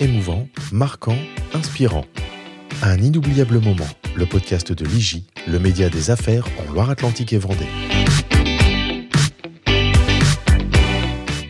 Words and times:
émouvant, 0.00 0.48
marquant, 0.72 1.16
inspirant. 1.54 2.04
Un 2.82 2.98
inoubliable 2.98 3.60
moment, 3.60 3.88
le 4.14 4.26
podcast 4.26 4.72
de 4.72 4.84
l'IGI, 4.84 5.26
le 5.48 5.58
média 5.58 5.88
des 5.88 6.10
affaires 6.10 6.46
en 6.58 6.72
Loire-Atlantique 6.72 7.32
et 7.32 7.38
Vendée. 7.38 7.68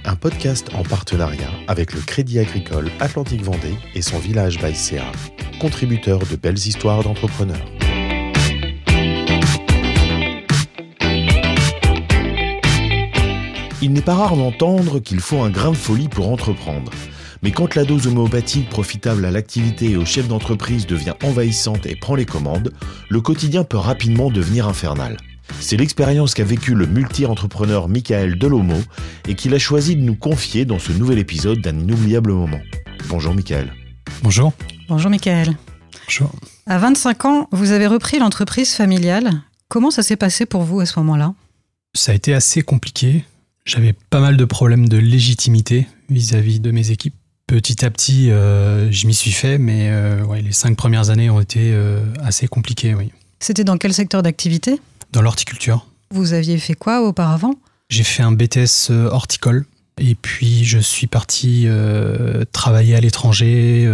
Un 0.05 0.15
podcast 0.15 0.69
en 0.75 0.83
partenariat 0.83 1.51
avec 1.67 1.93
le 1.93 2.01
Crédit 2.01 2.39
Agricole 2.39 2.91
Atlantique 3.01 3.43
Vendée 3.43 3.75
et 3.95 4.03
son 4.03 4.19
village 4.19 4.61
Baïséa, 4.61 5.05
contributeur 5.61 6.21
de 6.21 6.37
belles 6.37 6.59
histoires 6.59 7.03
d'entrepreneurs. 7.03 7.57
Il 13.83 13.92
n'est 13.92 14.01
pas 14.01 14.15
rare 14.15 14.37
d'entendre 14.37 15.01
qu'il 15.01 15.20
faut 15.20 15.42
un 15.42 15.51
grain 15.51 15.70
de 15.70 15.77
folie 15.77 16.09
pour 16.09 16.31
entreprendre. 16.31 16.91
Mais 17.46 17.52
quand 17.52 17.77
la 17.77 17.84
dose 17.84 18.09
homéopathique 18.09 18.68
profitable 18.68 19.24
à 19.24 19.30
l'activité 19.30 19.92
et 19.92 19.96
au 19.96 20.05
chef 20.05 20.27
d'entreprise 20.27 20.84
devient 20.84 21.14
envahissante 21.23 21.86
et 21.86 21.95
prend 21.95 22.16
les 22.16 22.27
commandes, 22.27 22.72
le 23.09 23.20
quotidien 23.20 23.62
peut 23.62 23.77
rapidement 23.77 24.32
devenir 24.32 24.66
infernal. 24.66 25.16
C'est 25.60 25.77
l'expérience 25.77 26.34
qu'a 26.34 26.42
vécu 26.42 26.74
le 26.74 26.88
multi-entrepreneur 26.88 27.86
Michael 27.86 28.36
Delomo 28.36 28.74
et 29.28 29.36
qu'il 29.36 29.55
a 29.55 29.60
choisi 29.60 29.95
de 29.95 30.02
nous 30.02 30.16
confier 30.16 30.64
dans 30.64 30.80
ce 30.80 30.91
nouvel 30.91 31.20
épisode 31.20 31.60
d'un 31.60 31.78
inoubliable 31.78 32.32
moment. 32.32 32.59
Bonjour 33.09 33.32
Michael. 33.32 33.72
Bonjour. 34.24 34.52
Bonjour 34.88 35.08
Michael. 35.12 35.56
Bonjour. 36.06 36.33
À 36.66 36.78
25 36.78 37.24
ans, 37.27 37.48
vous 37.52 37.70
avez 37.70 37.86
repris 37.86 38.19
l'entreprise 38.19 38.74
familiale. 38.74 39.30
Comment 39.69 39.92
ça 39.92 40.02
s'est 40.02 40.16
passé 40.16 40.47
pour 40.47 40.62
vous 40.62 40.80
à 40.80 40.86
ce 40.86 40.98
moment-là? 40.98 41.33
Ça 41.94 42.10
a 42.10 42.16
été 42.16 42.34
assez 42.34 42.62
compliqué. 42.62 43.25
J'avais 43.64 43.92
pas 43.92 44.19
mal 44.19 44.36
de 44.36 44.44
problèmes 44.44 44.88
de 44.88 44.97
légitimité 44.97 45.86
vis-à-vis 46.10 46.58
de 46.58 46.72
mes 46.72 46.91
équipes. 46.91 47.14
Petit 47.47 47.84
à 47.84 47.91
petit, 47.91 48.30
euh, 48.30 48.91
je 48.91 49.06
m'y 49.06 49.14
suis 49.14 49.30
fait, 49.30 49.56
mais 49.56 49.89
euh, 49.89 50.25
ouais, 50.25 50.42
les 50.42 50.50
cinq 50.50 50.77
premières 50.77 51.11
années 51.11 51.30
ont 51.30 51.41
été 51.41 51.70
euh, 51.72 52.00
assez 52.20 52.48
compliquées, 52.48 52.94
oui. 52.94 53.12
C'était 53.38 53.62
dans 53.62 53.77
quel 53.78 53.94
secteur 53.94 54.22
d'activité? 54.22 54.80
Dans 55.12 55.22
l'horticulture. 55.22 55.86
Vous 56.11 56.33
aviez 56.33 56.58
fait 56.58 56.75
quoi 56.75 57.03
auparavant? 57.03 57.55
J'ai 57.88 58.03
fait 58.03 58.25
un 58.25 58.33
BTS 58.33 58.91
horticole. 58.91 59.64
Et 59.98 60.14
puis 60.14 60.64
je 60.64 60.78
suis 60.78 61.06
parti 61.06 61.66
travailler 62.53 62.97
à 62.97 63.00
l'étranger, 63.00 63.86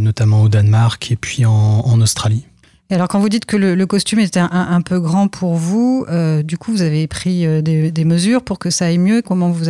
notamment 0.00 0.42
au 0.42 0.48
Danemark 0.48 1.10
et 1.10 1.16
puis 1.16 1.44
en, 1.44 1.52
en 1.52 2.00
Australie. 2.00 2.46
Et 2.88 2.94
alors 2.94 3.08
quand 3.08 3.20
vous 3.20 3.28
dites 3.28 3.44
que 3.44 3.56
le, 3.56 3.74
le 3.74 3.86
costume 3.86 4.20
était 4.20 4.40
un, 4.40 4.48
un 4.50 4.80
peu 4.80 4.98
grand 4.98 5.28
pour 5.28 5.56
vous, 5.56 6.06
du 6.42 6.56
coup 6.56 6.72
vous 6.72 6.80
avez 6.80 7.06
pris 7.06 7.44
des, 7.62 7.90
des 7.90 8.04
mesures 8.04 8.42
pour 8.42 8.58
que 8.58 8.70
ça 8.70 8.86
aille 8.86 8.98
mieux? 8.98 9.20
Comment 9.20 9.50
vous, 9.50 9.64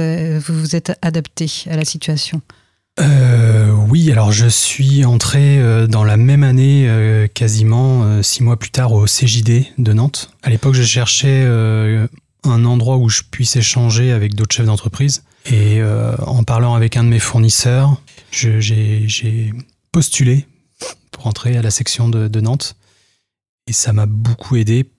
vous 0.49 0.77
êtes 0.77 0.93
adapté 1.03 1.51
à 1.69 1.77
la 1.77 1.85
situation? 1.85 2.43
Euh, 3.01 3.71
oui, 3.89 4.11
alors 4.13 4.33
je 4.33 4.47
suis 4.47 5.05
entré 5.05 5.59
euh, 5.59 5.87
dans 5.87 6.05
la 6.05 6.17
même 6.17 6.43
année, 6.45 6.87
euh, 6.89 7.27
quasiment 7.27 8.23
six 8.23 8.43
mois 8.43 8.59
plus 8.59 8.71
tard, 8.71 8.93
au 8.93 9.07
CJD 9.07 9.73
de 9.79 9.93
Nantes. 9.93 10.31
À 10.43 10.51
l'époque, 10.51 10.75
je 10.75 10.83
cherchais 10.83 11.45
un 12.45 12.65
endroit 12.65 12.97
où 12.97 13.09
je 13.09 13.23
puisse 13.31 13.57
échanger 13.57 14.13
avec 14.13 14.35
d'autres 14.35 14.55
chefs 14.55 14.67
d'entreprise. 14.67 15.25
Et 15.47 15.81
en 15.83 16.45
parlant 16.45 16.75
avec 16.75 16.97
un 16.97 17.05
de 17.05 17.09
mes 17.09 17.19
fournisseurs, 17.19 18.01
j'ai 18.31 19.53
postulé 19.91 20.47
pour 21.11 21.27
entrer 21.27 21.57
à 21.57 21.63
la 21.63 21.71
section 21.71 22.09
de, 22.09 22.41
Nantes. 22.41 22.77
Et 23.67 23.73
ça 23.73 23.93
m'a 23.93 24.07
beaucoup 24.07 24.57
aidé. 24.57 24.91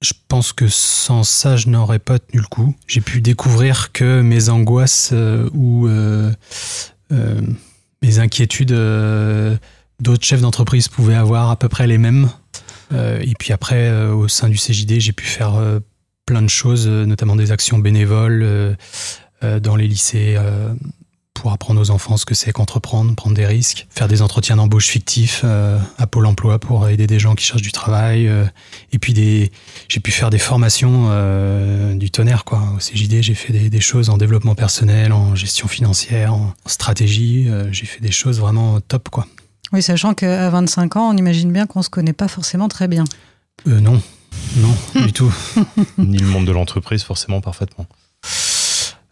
Je 0.00 0.12
pense 0.28 0.52
que 0.52 0.68
sans 0.68 1.24
ça, 1.24 1.56
je 1.56 1.68
n'aurais 1.68 1.98
pas 1.98 2.18
tenu 2.18 2.40
le 2.40 2.46
coup. 2.46 2.74
J'ai 2.86 3.00
pu 3.00 3.20
découvrir 3.20 3.92
que 3.92 4.20
mes 4.22 4.48
angoisses 4.48 5.12
ou 5.54 5.88
euh, 7.12 7.40
mes 8.02 8.18
inquiétudes, 8.18 8.72
euh, 8.72 9.56
d'autres 10.00 10.24
chefs 10.24 10.40
d'entreprise 10.40 10.88
pouvaient 10.88 11.14
avoir 11.14 11.50
à 11.50 11.56
peu 11.56 11.68
près 11.68 11.86
les 11.86 11.98
mêmes. 11.98 12.30
Euh, 12.92 13.20
et 13.20 13.34
puis 13.38 13.52
après, 13.52 13.90
au 14.08 14.28
sein 14.28 14.48
du 14.48 14.56
CJD, 14.56 15.00
j'ai 15.00 15.12
pu 15.12 15.26
faire 15.26 15.60
plein 16.26 16.42
de 16.42 16.48
choses, 16.48 16.88
notamment 16.88 17.36
des 17.36 17.52
actions 17.52 17.78
bénévoles 17.78 18.76
dans 19.42 19.76
les 19.76 19.88
lycées 19.88 20.36
pour 21.38 21.52
apprendre 21.52 21.80
aux 21.80 21.90
enfants 21.90 22.16
ce 22.16 22.24
que 22.26 22.34
c'est 22.34 22.52
qu'entreprendre, 22.52 23.14
prendre 23.14 23.36
des 23.36 23.46
risques, 23.46 23.86
faire 23.90 24.08
des 24.08 24.22
entretiens 24.22 24.56
d'embauche 24.56 24.88
fictifs 24.88 25.42
euh, 25.44 25.78
à 25.96 26.06
Pôle 26.06 26.26
Emploi 26.26 26.58
pour 26.58 26.88
aider 26.88 27.06
des 27.06 27.18
gens 27.18 27.34
qui 27.34 27.44
cherchent 27.44 27.62
du 27.62 27.72
travail. 27.72 28.26
euh, 28.26 28.44
et 28.92 28.98
puis 28.98 29.12
des, 29.12 29.52
j'ai 29.88 30.00
pu 30.00 30.10
faire 30.10 30.30
des 30.30 30.38
formations 30.38 31.06
euh, 31.10 31.94
du 31.94 32.10
tonnerre 32.10 32.44
quoi. 32.44 32.62
Au 32.74 32.78
CJD, 32.78 33.22
j'ai 33.22 33.34
fait 33.34 33.52
des, 33.52 33.70
des 33.70 33.80
choses 33.80 34.10
en 34.10 34.18
développement 34.18 34.54
personnel, 34.54 35.12
en 35.12 35.34
gestion 35.34 35.68
financière, 35.68 36.34
en 36.34 36.52
stratégie. 36.66 37.46
euh, 37.48 37.68
j'ai 37.72 37.86
fait 37.86 38.00
des 38.00 38.10
choses 38.12 38.40
vraiment 38.40 38.80
top 38.80 39.08
quoi. 39.08 39.26
Oui, 39.72 39.82
sachant 39.82 40.14
qu'à 40.14 40.48
25 40.50 40.96
ans, 40.96 41.10
on 41.10 41.16
imagine 41.16 41.52
bien 41.52 41.66
qu'on 41.66 41.82
se 41.82 41.90
connaît 41.90 42.14
pas 42.14 42.26
forcément 42.28 42.68
très 42.68 42.88
bien. 42.88 43.04
Euh, 43.66 43.80
non, 43.80 44.00
non, 44.56 44.74
du 45.04 45.12
tout. 45.12 45.32
ni 45.98 46.18
le 46.18 46.26
monde 46.26 46.46
de 46.46 46.52
l'entreprise 46.52 47.02
forcément 47.02 47.40
parfaitement. 47.40 47.86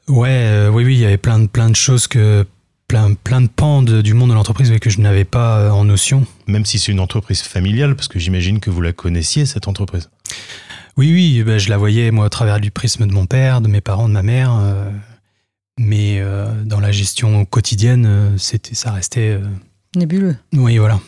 Ouais, 0.09 0.29
euh, 0.31 0.71
oui, 0.71 0.85
oui, 0.85 0.95
il 0.95 1.01
y 1.01 1.05
avait 1.05 1.17
plein 1.17 1.39
de, 1.39 1.47
plein 1.47 1.71
de 1.71 1.77
choses 1.77 2.07
que. 2.07 2.47
Plein, 2.89 3.15
plein 3.15 3.41
de 3.41 3.49
pans 3.49 3.83
de- 3.83 4.01
du 4.01 4.15
monde 4.15 4.29
de 4.31 4.35
l'entreprise 4.35 4.71
mais 4.71 4.79
que 4.79 4.91
je 4.91 5.01
n'avais 5.01 5.25
pas 5.25 5.59
euh, 5.59 5.71
en 5.71 5.83
notion. 5.85 6.25
Même 6.47 6.65
si 6.65 6.79
c'est 6.79 6.93
une 6.93 7.01
entreprise 7.01 7.43
familiale, 7.43 7.97
parce 7.97 8.07
que 8.07 8.21
j'imagine 8.21 8.61
que 8.61 8.71
vous 8.71 8.81
la 8.81 8.93
connaissiez, 8.93 9.45
cette 9.45 9.67
entreprise. 9.67 10.09
Oui, 10.97 11.13
oui, 11.13 11.43
ben, 11.45 11.59
je 11.59 11.69
la 11.69 11.79
voyais 11.79 12.13
moi 12.13 12.27
au 12.27 12.29
travers 12.29 12.61
du 12.61 12.71
prisme 12.71 13.05
de 13.09 13.13
mon 13.13 13.27
père, 13.27 13.61
de 13.61 13.67
mes 13.67 13.81
parents, 13.81 14.07
de 14.09 14.13
ma 14.15 14.23
mère. 14.23 14.55
euh, 14.57 14.89
mais 15.81 16.21
euh, 16.21 16.47
dans 16.65 16.79
la 16.79 16.93
gestion 16.93 17.45
quotidienne, 17.45 18.07
euh, 18.07 18.39
c'était, 18.39 18.77
ça 18.77 18.93
restait. 18.93 19.31
euh, 19.31 19.45
Nébuleux. 19.97 20.37
oui, 20.53 20.79
voilà. 20.79 21.01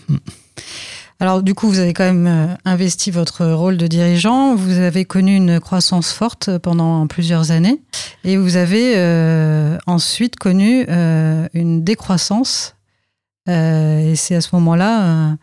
Alors 1.20 1.42
du 1.42 1.54
coup, 1.54 1.68
vous 1.68 1.80
avez 1.80 1.94
quand 1.94 2.04
même 2.04 2.26
euh, 2.28 2.54
investi 2.64 3.10
votre 3.10 3.44
rôle 3.44 3.76
de 3.76 3.88
dirigeant. 3.88 4.54
Vous 4.54 4.78
avez 4.78 5.04
connu 5.04 5.34
une 5.34 5.58
croissance 5.58 6.12
forte 6.12 6.58
pendant 6.58 7.08
plusieurs 7.08 7.50
années 7.50 7.80
et 8.22 8.36
vous 8.36 8.54
avez 8.54 8.96
euh, 8.96 9.78
ensuite 9.86 10.36
connu 10.36 10.86
euh, 10.88 11.48
une 11.54 11.82
décroissance. 11.82 12.76
Et 13.48 14.12
c'est 14.14 14.34
à 14.34 14.42
ce 14.42 14.50
moment-là 14.52 15.34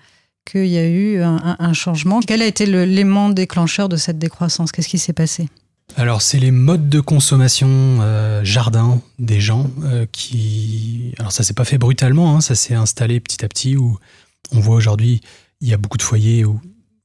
qu'il 0.46 0.68
y 0.68 0.78
a 0.78 0.86
eu 0.86 1.24
un, 1.24 1.74
changement. 1.74 2.20
Quel 2.20 2.44
a 2.44 2.46
été 2.46 2.68
l'aimant 2.68 3.30
déclencheur 3.30 3.90
de 3.90 3.98
cette 3.98 4.20
décroissance? 4.20 4.72
Qu'est-ce 4.72 4.90
qui 4.90 5.00
s'est 5.00 5.12
passé? 5.12 5.50
Alors, 5.98 6.22
c'est 6.22 6.38
les 6.38 6.52
modes 6.52 6.88
de 6.88 7.00
consommation 7.00 8.00
jardin 8.44 9.02
des 9.18 9.42
gens 9.42 9.72
qui. 10.12 11.16
Alors, 11.18 11.32
ça 11.32 11.42
s'est 11.42 11.56
pas 11.56 11.66
fait 11.66 11.80
brutalement, 11.80 12.36
hein, 12.36 12.42
ça 12.42 12.54
s'est 12.54 12.76
installé 12.76 13.20
petit 13.20 13.44
à 13.44 13.48
petit 13.48 13.76
où 13.76 13.98
on 14.52 14.60
voit 14.60 14.76
aujourd'hui, 14.76 15.22
il 15.62 15.70
y 15.70 15.74
a 15.74 15.78
beaucoup 15.78 15.98
de 15.98 16.04
foyers 16.04 16.46
où 16.46 16.60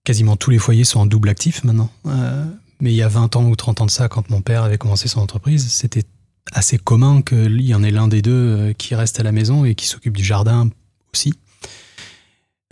quasiment 0.04 0.36
tous 0.36 0.50
les 0.50 0.58
foyers 0.58 0.84
sont 0.84 1.00
en 1.00 1.06
double 1.06 1.28
actif 1.28 1.64
maintenant. 1.64 1.90
Euh, 2.06 2.44
mais 2.80 2.92
il 2.92 2.96
y 2.96 3.02
a 3.02 3.08
20 3.08 3.36
ans 3.36 3.44
ou 3.44 3.56
30 3.56 3.82
ans 3.82 3.86
de 3.86 3.90
ça, 3.90 4.08
quand 4.08 4.30
mon 4.30 4.40
père 4.40 4.62
avait 4.62 4.78
commencé 4.78 5.08
son 5.08 5.20
entreprise, 5.20 5.70
c'était 5.70 6.04
assez 6.52 6.78
commun 6.78 7.22
qu'il 7.22 7.60
y 7.60 7.74
en 7.74 7.82
ait 7.82 7.90
l'un 7.90 8.08
des 8.08 8.22
deux 8.22 8.32
euh, 8.32 8.72
qui 8.72 8.94
reste 8.94 9.20
à 9.20 9.22
la 9.22 9.32
maison 9.32 9.64
et 9.64 9.74
qui 9.74 9.86
s'occupe 9.86 10.16
du 10.16 10.24
jardin 10.24 10.68
aussi. 11.12 11.34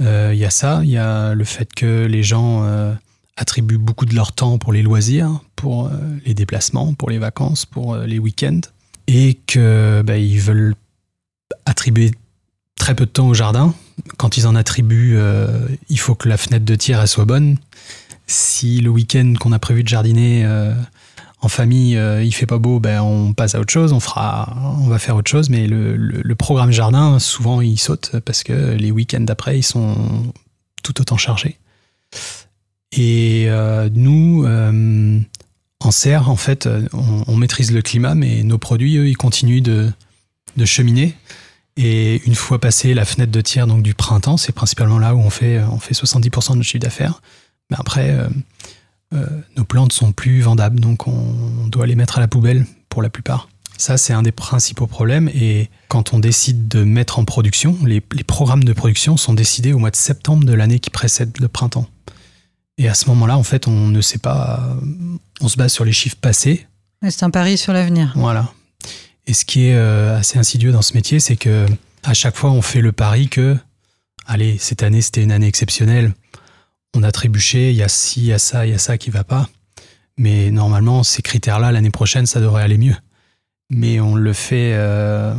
Euh, 0.01 0.33
Il 0.33 0.39
y 0.39 0.45
a 0.45 0.51
ça, 0.51 0.81
il 0.83 0.91
y 0.91 0.97
a 0.97 1.35
le 1.35 1.45
fait 1.45 1.73
que 1.75 2.07
les 2.07 2.23
gens 2.23 2.65
attribuent 3.37 3.79
beaucoup 3.79 4.05
de 4.05 4.15
leur 4.15 4.33
temps 4.33 4.59
pour 4.59 4.73
les 4.73 4.83
loisirs, 4.83 5.41
pour 5.55 5.91
les 6.25 6.35
déplacements, 6.35 6.95
pour 6.95 7.11
les 7.11 7.19
vacances, 7.19 7.67
pour 7.67 7.97
les 7.97 8.19
week-ends, 8.19 8.61
et 9.07 9.35
que 9.47 10.03
bah, 10.05 10.17
ils 10.17 10.41
veulent 10.41 10.75
attribuer 11.67 12.13
très 12.77 12.95
peu 12.95 13.07
de 13.07 13.11
temps 13.11 13.29
au 13.29 13.35
jardin. 13.35 13.75
Quand 14.17 14.37
ils 14.37 14.47
en 14.47 14.55
attribuent, 14.55 15.17
euh, 15.17 15.67
il 15.89 15.99
faut 15.99 16.15
que 16.15 16.29
la 16.29 16.37
fenêtre 16.37 16.65
de 16.65 16.75
tir 16.75 17.01
elle 17.01 17.09
soit 17.09 17.25
bonne. 17.25 17.57
Si 18.27 18.81
le 18.81 18.91
week-end 18.91 19.35
qu'on 19.39 19.53
a 19.53 19.59
prévu 19.59 19.83
de 19.83 19.89
jardiner 19.89 20.45
euh, 20.45 20.75
en 21.41 21.49
famille, 21.49 21.97
euh, 21.97 22.23
il 22.23 22.33
fait 22.33 22.47
pas 22.47 22.59
beau, 22.59 22.81
ben 22.81 23.01
on 23.01 23.33
passe 23.33 23.55
à 23.55 23.61
autre 23.61 23.73
chose, 23.73 23.93
on 23.93 24.01
fera, 24.01 24.55
on 24.83 24.89
va 24.89 24.99
faire 24.99 25.17
autre 25.17 25.31
chose. 25.31 25.51
Mais 25.51 25.67
le, 25.67 26.35
programme 26.35 26.71
jardin, 26.71 27.19
souvent, 27.19 27.61
il 27.61 27.79
saute 27.79 28.17
parce 28.25 28.43
que 28.43 28.53
les 28.53 28.91
week-ends 28.91 29.21
d'après, 29.21 29.59
ils 29.59 29.65
sont 29.65 30.33
tout 30.83 31.01
autant 31.01 31.17
chargés. 31.17 31.59
Et 32.93 33.47
euh, 33.49 33.89
nous, 33.93 34.47
en 35.81 35.91
serre, 35.91 36.31
en 36.31 36.37
fait, 36.37 36.69
on, 36.93 37.25
on 37.27 37.37
maîtrise 37.37 37.73
le 37.73 37.83
climat, 37.83 38.15
mais 38.15 38.43
nos 38.43 38.59
produits, 38.59 38.97
eux, 38.97 39.09
ils 39.09 39.17
continuent 39.17 39.63
de, 39.63 39.91
de 40.57 40.65
cheminer. 40.65 41.15
Et 41.81 42.21
une 42.27 42.35
fois 42.35 42.61
passé 42.61 42.93
la 42.93 43.05
fenêtre 43.05 43.31
de 43.31 43.41
tir 43.41 43.69
donc 43.69 43.85
du 43.85 43.95
printemps, 43.95 44.37
c'est 44.37 44.53
principalement 44.53 44.99
là 44.99 45.15
où 45.15 45.21
on 45.21 45.31
fait, 45.31 45.61
on 45.63 45.79
fait 45.79 45.95
70% 45.95 46.51
de 46.51 46.57
notre 46.57 46.63
chiffre 46.65 46.83
d'affaires. 46.83 47.23
Mais 47.71 47.77
après, 47.79 48.11
euh, 48.11 48.29
euh, 49.15 49.25
nos 49.57 49.63
plantes 49.65 49.93
sont 49.93 50.11
plus 50.11 50.41
vendables, 50.41 50.81
donc 50.81 51.07
on, 51.07 51.69
doit 51.69 51.87
les 51.87 51.95
mettre 51.95 52.19
à 52.19 52.21
la 52.21 52.27
poubelle 52.27 52.67
pour 52.89 53.01
la 53.01 53.11
plupart. 53.11 53.49
Ça, 53.77 53.97
c'est 53.97 54.13
un 54.13 54.23
des 54.23 54.33
principaux 54.33 54.89
problèmes. 54.89 55.29
Et 55.29 55.71
quand 55.87 56.13
on 56.13 56.19
décide 56.19 56.67
de 56.67 56.83
mettre 56.83 57.21
en 57.21 57.25
production, 57.25 57.79
les, 57.87 58.03
les 58.13 58.25
programmes 58.25 58.65
de 58.65 58.73
production 58.73 59.17
sont 59.17 59.35
décidés 59.35 59.73
au 59.73 59.79
mois 59.79 59.93
de 59.93 59.97
septembre 59.97 60.45
de 60.45 60.53
l'année 60.55 60.81
qui 60.81 60.91
précède 60.91 61.39
le 61.39 61.47
printemps. 61.47 61.87
Et 62.77 62.89
à 62.89 62.95
ce 62.95 63.07
moment-là, 63.11 63.39
en 63.39 63.45
fait, 63.45 63.69
on 63.69 63.87
ne 63.87 64.01
sait 64.01 64.19
pas. 64.19 64.69
euh, 64.83 65.17
On 65.41 65.47
se 65.47 65.57
base 65.57 65.73
sur 65.73 65.85
les 65.85 65.93
chiffres 65.93 66.17
passés. 66.21 66.67
C'est 67.09 67.23
un 67.23 67.31
pari 67.31 67.57
sur 67.57 67.73
l'avenir. 67.73 68.13
Voilà. 68.17 68.51
Et 69.29 69.35
ce 69.35 69.45
qui 69.45 69.67
est 69.67 69.77
euh, 69.77 70.17
assez 70.17 70.39
insidieux 70.39 70.73
dans 70.73 70.81
ce 70.81 70.95
métier, 70.95 71.21
c'est 71.21 71.37
que 71.37 71.67
À 72.03 72.15
chaque 72.15 72.37
fois, 72.37 72.51
on 72.51 72.63
fait 72.63 72.81
le 72.81 72.93
pari 72.93 73.29
que, 73.29 73.57
allez, 74.25 74.57
cette 74.59 74.83
année, 74.83 75.03
c'était 75.03 75.23
une 75.23 75.33
année 75.33 75.49
exceptionnelle. 75.49 76.15
On 76.97 77.03
a 77.03 77.13
trébuché, 77.13 77.71
il 77.71 77.77
y 77.77 77.83
a 77.83 77.89
ci, 77.89 78.21
il 78.21 78.27
y 78.27 78.33
a 78.33 78.39
ça, 78.39 78.67
il 78.67 78.71
y 78.71 78.75
a 78.75 78.79
ça 78.79 78.97
qui 78.97 79.11
va 79.11 79.25
pas. 79.25 79.51
Mais 80.17 80.51
normalement, 80.51 81.03
ces 81.03 81.21
critères-là, 81.21 81.71
l'année 81.73 81.91
prochaine, 81.91 82.25
ça 82.25 82.41
devrait 82.41 82.63
aller 82.63 82.79
mieux. 82.79 82.97
Mais 83.69 84.01
on 84.01 84.15
le 84.15 84.33
fait 84.33 84.73
euh, 84.73 85.35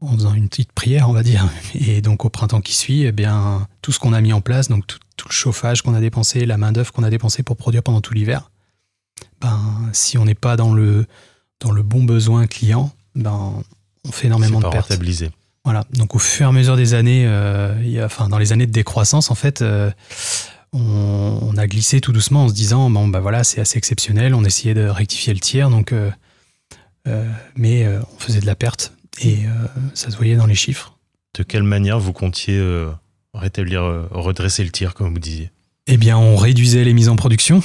en 0.00 0.14
faisant 0.14 0.32
une 0.32 0.48
petite 0.48 0.72
prière, 0.72 1.10
on 1.10 1.12
va 1.12 1.22
dire. 1.22 1.46
Et 1.74 2.00
donc, 2.00 2.24
au 2.24 2.30
printemps 2.30 2.62
qui 2.62 2.74
suit, 2.74 3.02
eh 3.02 3.12
bien, 3.12 3.68
tout 3.82 3.92
ce 3.92 3.98
qu'on 3.98 4.14
a 4.14 4.20
mis 4.22 4.32
en 4.32 4.40
place, 4.40 4.68
donc 4.68 4.86
tout, 4.86 4.98
tout 5.18 5.28
le 5.28 5.34
chauffage 5.34 5.82
qu'on 5.82 5.94
a 5.94 6.00
dépensé, 6.00 6.46
la 6.46 6.56
main-d'œuvre 6.56 6.90
qu'on 6.92 7.04
a 7.04 7.10
dépensé 7.10 7.42
pour 7.42 7.58
produire 7.58 7.82
pendant 7.82 8.00
tout 8.00 8.14
l'hiver, 8.14 8.50
ben, 9.42 9.60
si 9.92 10.16
on 10.16 10.24
n'est 10.24 10.34
pas 10.34 10.56
dans 10.56 10.72
le, 10.72 11.04
dans 11.60 11.72
le 11.72 11.82
bon 11.82 12.04
besoin 12.04 12.46
client, 12.46 12.94
ben, 13.16 13.62
on 14.06 14.12
fait 14.12 14.28
énormément 14.28 14.60
de 14.60 14.68
pertes. 14.68 14.88
rentabilisé. 14.88 15.30
Voilà. 15.64 15.84
Donc 15.94 16.14
au 16.14 16.20
fur 16.20 16.46
et 16.46 16.48
à 16.48 16.52
mesure 16.52 16.76
des 16.76 16.94
années, 16.94 17.24
euh, 17.26 17.74
y 17.82 17.98
a, 17.98 18.06
enfin 18.06 18.28
dans 18.28 18.38
les 18.38 18.52
années 18.52 18.66
de 18.66 18.72
décroissance, 18.72 19.32
en 19.32 19.34
fait, 19.34 19.62
euh, 19.62 19.90
on, 20.72 21.40
on 21.42 21.56
a 21.56 21.66
glissé 21.66 22.00
tout 22.00 22.12
doucement 22.12 22.44
en 22.44 22.48
se 22.48 22.54
disant 22.54 22.88
bon 22.88 23.08
bah 23.08 23.18
voilà 23.18 23.42
c'est 23.42 23.60
assez 23.60 23.76
exceptionnel. 23.76 24.34
On 24.34 24.44
essayait 24.44 24.74
de 24.74 24.86
rectifier 24.86 25.34
le 25.34 25.40
tir, 25.40 25.70
donc 25.70 25.92
euh, 25.92 26.10
mais 27.56 27.86
on 27.88 28.18
faisait 28.18 28.40
de 28.40 28.46
la 28.46 28.54
perte 28.54 28.92
et 29.20 29.38
ça 29.94 30.10
se 30.10 30.16
voyait 30.16 30.36
dans 30.36 30.46
les 30.46 30.54
chiffres. 30.54 30.98
De 31.38 31.42
quelle 31.42 31.62
manière 31.62 31.98
vous 31.98 32.12
comptiez 32.12 32.60
rétablir, 33.32 33.82
redresser 34.10 34.64
le 34.64 34.70
tir, 34.70 34.94
comme 34.94 35.12
vous 35.12 35.18
disiez? 35.20 35.50
Eh 35.86 35.96
bien, 35.96 36.18
on 36.18 36.36
réduisait 36.36 36.82
les 36.82 36.92
mises 36.92 37.08
en 37.08 37.16
production 37.16 37.62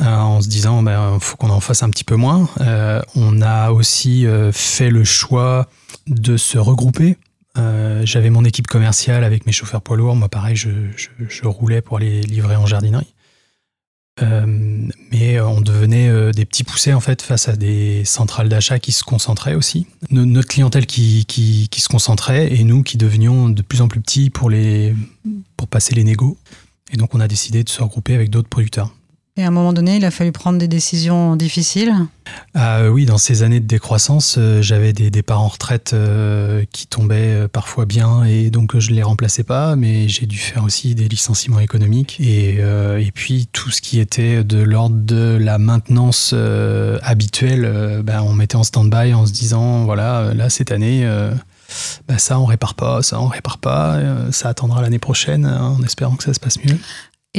en 0.00 0.40
se 0.40 0.48
disant 0.48 0.82
ben 0.82 1.18
faut 1.20 1.36
qu'on 1.36 1.50
en 1.50 1.60
fasse 1.60 1.82
un 1.82 1.90
petit 1.90 2.04
peu 2.04 2.16
moins. 2.16 2.48
Euh, 2.60 3.00
on 3.14 3.42
a 3.42 3.70
aussi 3.70 4.26
euh, 4.26 4.52
fait 4.52 4.90
le 4.90 5.04
choix 5.04 5.68
de 6.06 6.36
se 6.36 6.58
regrouper. 6.58 7.16
Euh, 7.56 8.02
J'avais 8.04 8.30
mon 8.30 8.44
équipe 8.44 8.66
commerciale 8.66 9.24
avec 9.24 9.46
mes 9.46 9.52
chauffeurs 9.52 9.82
poids 9.82 9.96
lourds. 9.96 10.14
Moi, 10.16 10.28
pareil, 10.28 10.56
je, 10.56 10.68
roulais 11.44 11.80
pour 11.80 11.98
les 11.98 12.22
livrer 12.22 12.56
en 12.56 12.66
jardinerie. 12.66 13.14
Euh, 14.20 14.44
mais 15.12 15.40
on 15.40 15.60
devenait 15.60 16.08
euh, 16.08 16.32
des 16.32 16.44
petits 16.44 16.64
poussets 16.64 16.92
en 16.92 16.98
fait 16.98 17.22
face 17.22 17.48
à 17.48 17.54
des 17.54 18.04
centrales 18.04 18.48
d'achat 18.48 18.80
qui 18.80 18.90
se 18.90 19.04
concentraient 19.04 19.54
aussi. 19.54 19.86
No- 20.10 20.24
notre 20.24 20.48
clientèle 20.48 20.86
qui, 20.86 21.24
qui, 21.26 21.68
qui 21.68 21.80
se 21.80 21.88
concentrait 21.88 22.52
et 22.52 22.64
nous 22.64 22.82
qui 22.82 22.96
devenions 22.96 23.48
de 23.48 23.62
plus 23.62 23.80
en 23.80 23.86
plus 23.86 24.00
petits 24.00 24.30
pour, 24.30 24.50
les, 24.50 24.94
pour 25.56 25.68
passer 25.68 25.94
les 25.94 26.02
négos. 26.02 26.36
Et 26.92 26.96
donc 26.96 27.14
on 27.14 27.20
a 27.20 27.28
décidé 27.28 27.62
de 27.62 27.68
se 27.68 27.80
regrouper 27.80 28.14
avec 28.14 28.30
d'autres 28.30 28.48
producteurs. 28.48 28.92
Et 29.38 29.44
à 29.44 29.46
un 29.46 29.52
moment 29.52 29.72
donné, 29.72 29.96
il 29.96 30.04
a 30.04 30.10
fallu 30.10 30.32
prendre 30.32 30.58
des 30.58 30.66
décisions 30.66 31.36
difficiles. 31.36 31.94
Ah 32.54 32.90
oui, 32.90 33.06
dans 33.06 33.18
ces 33.18 33.44
années 33.44 33.60
de 33.60 33.66
décroissance, 33.66 34.34
euh, 34.36 34.60
j'avais 34.62 34.92
des 34.92 35.10
départs 35.10 35.40
en 35.40 35.46
retraite 35.46 35.92
euh, 35.94 36.64
qui 36.72 36.88
tombaient 36.88 37.44
euh, 37.44 37.48
parfois 37.48 37.84
bien 37.84 38.24
et 38.24 38.50
donc 38.50 38.74
euh, 38.74 38.80
je 38.80 38.90
ne 38.90 38.96
les 38.96 39.04
remplaçais 39.04 39.44
pas, 39.44 39.76
mais 39.76 40.08
j'ai 40.08 40.26
dû 40.26 40.36
faire 40.36 40.64
aussi 40.64 40.96
des 40.96 41.06
licenciements 41.06 41.60
économiques 41.60 42.18
et, 42.18 42.56
euh, 42.58 42.98
et 42.98 43.12
puis 43.12 43.48
tout 43.52 43.70
ce 43.70 43.80
qui 43.80 44.00
était 44.00 44.42
de 44.42 44.58
l'ordre 44.58 44.96
de 44.96 45.38
la 45.40 45.58
maintenance 45.58 46.32
euh, 46.34 46.98
habituelle, 47.02 47.64
euh, 47.64 48.02
ben, 48.02 48.20
on 48.22 48.32
mettait 48.32 48.56
en 48.56 48.64
stand-by 48.64 49.14
en 49.14 49.24
se 49.24 49.32
disant 49.32 49.84
voilà, 49.84 50.18
euh, 50.18 50.34
là 50.34 50.50
cette 50.50 50.72
année, 50.72 51.06
euh, 51.06 51.30
ben, 52.08 52.18
ça 52.18 52.40
on 52.40 52.44
répare 52.44 52.74
pas, 52.74 53.02
ça 53.02 53.20
on 53.20 53.28
répare 53.28 53.58
pas, 53.58 53.94
euh, 53.94 54.32
ça 54.32 54.48
attendra 54.48 54.82
l'année 54.82 54.98
prochaine 54.98 55.46
hein, 55.46 55.76
en 55.78 55.82
espérant 55.84 56.16
que 56.16 56.24
ça 56.24 56.34
se 56.34 56.40
passe 56.40 56.58
mieux. 56.64 56.76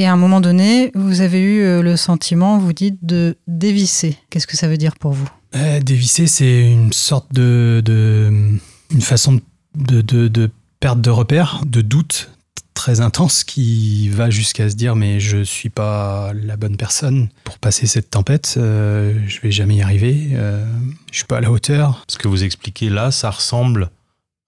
Et 0.00 0.06
à 0.06 0.14
un 0.14 0.16
moment 0.16 0.40
donné, 0.40 0.90
vous 0.94 1.20
avez 1.20 1.42
eu 1.42 1.60
euh, 1.60 1.82
le 1.82 1.94
sentiment, 1.94 2.56
vous 2.58 2.72
dites, 2.72 2.96
de 3.04 3.36
dévisser. 3.46 4.16
Qu'est-ce 4.30 4.46
que 4.46 4.56
ça 4.56 4.66
veut 4.66 4.78
dire 4.78 4.96
pour 4.96 5.12
vous? 5.12 5.28
Euh, 5.54 5.78
dévisser, 5.80 6.26
c'est 6.26 6.70
une 6.70 6.94
sorte 6.94 7.30
de, 7.34 7.82
de- 7.84 8.58
une 8.92 9.00
façon 9.02 9.42
de, 9.74 10.00
de, 10.00 10.28
de 10.28 10.50
perte 10.80 11.02
de 11.02 11.10
repère, 11.10 11.60
de 11.66 11.82
doute 11.82 12.30
très 12.72 13.02
intense 13.02 13.44
qui 13.44 14.08
va 14.08 14.30
jusqu'à 14.30 14.70
se 14.70 14.74
dire 14.74 14.96
mais 14.96 15.20
je 15.20 15.42
suis 15.42 15.68
pas 15.68 16.32
la 16.32 16.56
bonne 16.56 16.78
personne 16.78 17.28
pour 17.44 17.58
passer 17.58 17.86
cette 17.86 18.08
tempête, 18.08 18.54
euh, 18.56 19.12
je 19.26 19.38
vais 19.42 19.52
jamais 19.52 19.76
y 19.76 19.82
arriver, 19.82 20.28
euh, 20.32 20.64
je 21.12 21.16
suis 21.18 21.26
pas 21.26 21.36
à 21.36 21.40
la 21.42 21.50
hauteur. 21.50 22.04
Ce 22.08 22.16
que 22.16 22.26
vous 22.26 22.42
expliquez 22.42 22.88
là, 22.88 23.10
ça 23.10 23.28
ressemble 23.30 23.90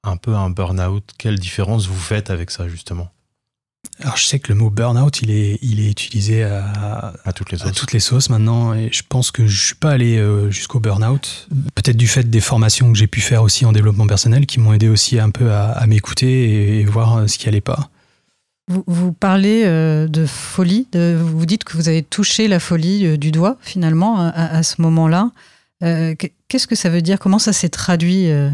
un 0.02 0.16
peu 0.16 0.34
à 0.34 0.38
un 0.38 0.48
burn-out. 0.48 1.04
Quelle 1.18 1.38
différence 1.38 1.88
vous 1.88 2.00
faites 2.00 2.30
avec 2.30 2.50
ça, 2.50 2.68
justement? 2.68 3.10
Alors 4.02 4.16
je 4.16 4.24
sais 4.26 4.38
que 4.40 4.52
le 4.52 4.58
mot 4.58 4.68
burn-out 4.68 5.22
il 5.22 5.30
est, 5.30 5.58
il 5.62 5.78
est 5.80 5.90
utilisé 5.90 6.42
à, 6.42 7.12
À 7.24 7.32
toutes 7.32 7.52
les 7.52 7.62
à 7.62 7.66
sauces. 7.66 7.74
toutes 7.76 7.92
les 7.92 8.00
sauces 8.00 8.30
maintenant 8.30 8.74
et 8.74 8.88
je 8.92 9.02
pense 9.08 9.30
que 9.30 9.46
je 9.46 9.64
suis 9.66 9.74
pas 9.76 9.90
allé 9.92 10.18
euh, 10.18 10.50
jusqu'au 10.50 10.80
burn-out. 10.80 11.46
Peut-être 11.76 11.96
du 11.96 12.08
fait 12.08 12.28
des 12.28 12.40
formations 12.40 12.90
que 12.92 12.98
j'ai 12.98 13.06
pu 13.06 13.20
faire 13.20 13.42
aussi 13.42 13.64
en 13.64 13.70
développement 13.72 14.06
personnel 14.08 14.46
qui 14.46 14.58
m'ont 14.58 14.72
aidé 14.72 14.88
aussi 14.88 15.20
un 15.20 15.30
peu 15.30 15.52
à, 15.52 15.70
à 15.70 15.86
m'écouter 15.86 16.26
et, 16.76 16.80
et 16.80 16.84
voir 16.84 17.16
euh, 17.16 17.26
ce 17.28 17.38
qui 17.38 17.48
allait 17.48 17.60
pas. 17.60 17.90
vous, 18.68 18.82
vous 18.88 19.12
parlez 19.12 19.62
euh, 19.66 20.08
de 20.08 20.26
folie, 20.26 20.88
de, 20.92 21.16
vous 21.20 21.46
dites 21.46 21.62
que 21.62 21.76
vous 21.76 21.88
avez 21.88 22.02
touché 22.02 22.48
la 22.48 22.58
folie 22.58 23.16
du 23.18 23.30
doigt, 23.30 23.56
finalement, 23.60 24.18
à, 24.20 24.30
à 24.30 24.62
ce 24.64 24.82
moment-là. 24.82 25.30
Euh, 25.84 26.14
qu- 26.16 26.32
Qu'est-ce 26.48 26.66
que 26.66 26.74
ça 26.76 26.88
veut 26.90 27.02
dire? 27.02 27.18
Comment 27.20 27.38
ça 27.38 27.52
s'est 27.52 27.68
traduit, 27.70 28.30
euh, 28.30 28.50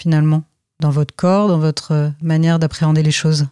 finalement, 0.00 0.42
dans 0.80 0.90
votre 0.90 1.14
corps, 1.14 1.48
dans 1.48 1.58
votre 1.58 2.12
manière 2.22 2.58
d'appréhender 2.58 3.02
les 3.02 3.10
choses? 3.10 3.46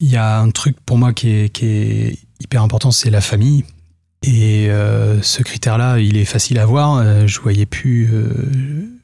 Il 0.00 0.10
y 0.10 0.16
a 0.16 0.38
un 0.40 0.50
truc 0.50 0.76
pour 0.84 0.98
moi 0.98 1.12
qui 1.12 1.28
est, 1.30 2.18
hyper 2.40 2.62
important, 2.62 2.90
c'est 2.90 3.10
la 3.10 3.20
famille. 3.20 3.64
Et 4.22 4.70
euh, 4.70 5.20
ce 5.22 5.42
critère-là, 5.42 5.98
il 5.98 6.16
est 6.16 6.24
facile 6.24 6.58
à 6.58 6.66
voir. 6.66 6.96
Euh, 6.96 7.26
je 7.26 7.40
voyais 7.40 7.66
plus, 7.66 8.10
euh, 8.12 8.28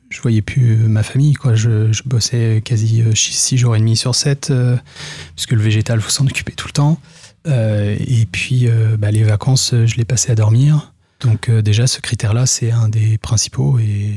je 0.09 0.21
voyais 0.21 0.43
plus 0.43 0.77
ma 0.77 1.03
famille. 1.03 1.35
Quoi. 1.35 1.55
Je, 1.55 1.91
bossais 2.07 2.63
quasi 2.65 3.05
6 3.15 3.59
jours 3.59 3.77
et 3.77 3.79
demi 3.79 3.97
sur 3.97 4.15
7, 4.15 4.53
puisque 5.37 5.53
le 5.53 5.61
végétal, 5.61 6.01
faut 6.01 6.11
s'en 6.11 6.27
occuper 6.27 6.53
tout 6.53 6.69
le 6.69 6.73
temps. 6.73 7.01
Et 7.47 8.27
puis, 8.31 8.69
bah, 8.99 9.11
les 9.11 9.23
vacances, 9.23 9.73
je 9.73 9.97
les 9.97 10.05
passais 10.05 10.33
à 10.33 10.35
dormir. 10.35 10.93
Donc 11.21 11.51
déjà, 11.51 11.87
ce 11.87 12.01
critère-là, 12.01 12.47
c'est 12.47 12.71
un 12.71 12.89
des 12.89 13.19
principaux. 13.19 13.79
Et 13.79 14.15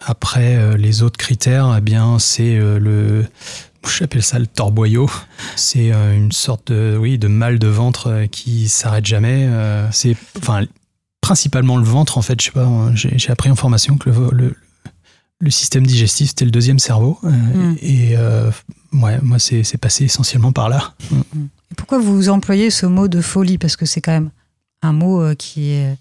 après, 0.00 0.76
les 0.76 1.02
autres 1.02 1.18
critères, 1.18 1.74
eh 1.76 1.80
bien, 1.80 2.18
c'est 2.18 2.56
le, 2.56 3.26
j'appelle 3.88 4.22
ça 4.22 4.38
le 4.38 4.46
torboyau. 4.46 5.10
C'est 5.56 5.92
euh, 5.92 6.16
une 6.16 6.32
sorte 6.32 6.72
de, 6.72 6.96
oui, 7.00 7.18
de 7.18 7.28
mal 7.28 7.58
de 7.58 7.66
ventre 7.68 8.06
euh, 8.08 8.26
qui 8.26 8.68
s'arrête 8.68 9.06
jamais. 9.06 9.46
Euh, 9.48 9.88
c'est, 9.92 10.16
enfin, 10.38 10.64
principalement 11.20 11.76
le 11.76 11.84
ventre, 11.84 12.18
en 12.18 12.22
fait. 12.22 12.40
Je 12.40 12.46
sais 12.46 12.52
pas, 12.52 12.66
euh, 12.66 12.90
j'ai 12.94 13.18
j'ai 13.18 13.30
appris 13.30 13.50
en 13.50 13.56
formation 13.56 13.96
que 13.96 14.10
le, 14.10 14.28
le, 14.32 14.56
le 15.38 15.50
système 15.50 15.86
digestif, 15.86 16.28
c'était 16.28 16.44
le 16.44 16.50
deuxième 16.50 16.78
cerveau. 16.78 17.18
Mm. 17.22 17.74
Et 17.80 18.16
euh, 18.16 18.50
ouais, 18.92 19.18
moi, 19.22 19.38
c'est 19.38 19.64
c'est 19.64 19.78
passé 19.78 20.04
essentiellement 20.04 20.52
par 20.52 20.68
là. 20.68 20.94
Et 21.12 21.74
Pourquoi 21.76 21.98
vous 21.98 22.28
employez 22.28 22.70
ce 22.70 22.86
mot 22.86 23.08
de 23.08 23.20
folie? 23.20 23.58
Parce 23.58 23.76
que 23.76 23.86
c'est 23.86 24.00
quand 24.00 24.12
même 24.12 24.30
un 24.82 24.92
mot 24.92 25.34
qui 25.36 25.70
est. 25.70 25.96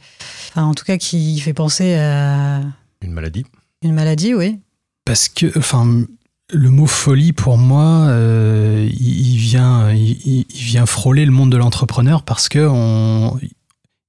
Enfin, 0.49 0.63
en 0.63 0.73
tout 0.73 0.85
cas, 0.85 0.97
qui 0.97 1.39
fait 1.39 1.53
penser 1.53 1.95
à 1.95 2.61
Une 3.01 3.11
maladie. 3.11 3.45
une 3.81 3.93
maladie, 3.93 4.33
oui. 4.33 4.59
Parce 5.05 5.27
que, 5.29 5.57
enfin, 5.57 6.03
le 6.51 6.69
mot 6.69 6.87
folie 6.87 7.31
pour 7.33 7.57
moi, 7.57 8.07
euh, 8.09 8.89
il, 8.91 9.37
vient, 9.37 9.91
il, 9.91 10.45
vient 10.49 10.85
frôler 10.85 11.25
le 11.25 11.31
monde 11.31 11.51
de 11.51 11.57
l'entrepreneur 11.57 12.23
parce 12.23 12.49
que 12.49 12.67
on, 12.67 13.39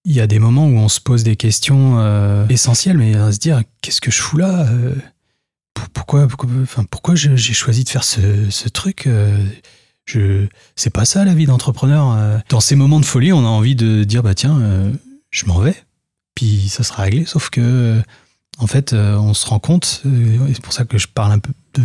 il 0.04 0.12
y 0.12 0.20
a 0.20 0.26
des 0.26 0.38
moments 0.38 0.66
où 0.66 0.76
on 0.78 0.88
se 0.88 1.00
pose 1.00 1.22
des 1.22 1.36
questions 1.36 1.98
euh, 1.98 2.46
essentielles, 2.48 2.96
mais 2.96 3.14
à 3.14 3.32
se 3.32 3.38
dire 3.38 3.62
qu'est-ce 3.82 4.00
que 4.00 4.10
je 4.10 4.20
fous 4.20 4.38
là 4.38 4.66
Euh, 4.70 4.94
pour- 5.74 5.88
Pourquoi, 5.90 6.28
pourquoi, 6.90 7.14
j'ai 7.14 7.36
choisi 7.36 7.84
de 7.84 7.88
faire 7.88 8.04
ce, 8.04 8.68
truc 8.68 9.08
c'est 10.74 10.90
pas 10.90 11.04
ça 11.04 11.24
la 11.24 11.34
vie 11.34 11.46
d'entrepreneur. 11.46 12.42
Dans 12.48 12.60
ces 12.60 12.74
moments 12.74 12.98
de 13.00 13.04
folie, 13.04 13.32
on 13.32 13.44
a 13.44 13.48
envie 13.48 13.76
de 13.76 14.02
dire 14.02 14.22
bah 14.24 14.34
tiens, 14.34 14.60
je 15.30 15.46
m'en 15.46 15.60
vais, 15.60 15.76
puis 16.34 16.68
ça 16.68 16.82
sera 16.82 17.04
réglé. 17.04 17.24
Sauf 17.26 17.48
que 17.50 18.02
en 18.60 18.66
fait, 18.66 18.92
euh, 18.92 19.16
on 19.16 19.34
se 19.34 19.46
rend 19.46 19.58
compte, 19.58 20.02
euh, 20.06 20.46
et 20.46 20.54
c'est 20.54 20.62
pour 20.62 20.72
ça 20.72 20.84
que 20.84 20.98
je 20.98 21.08
parle 21.08 21.32
un 21.32 21.38
peu 21.38 21.52
de. 21.74 21.82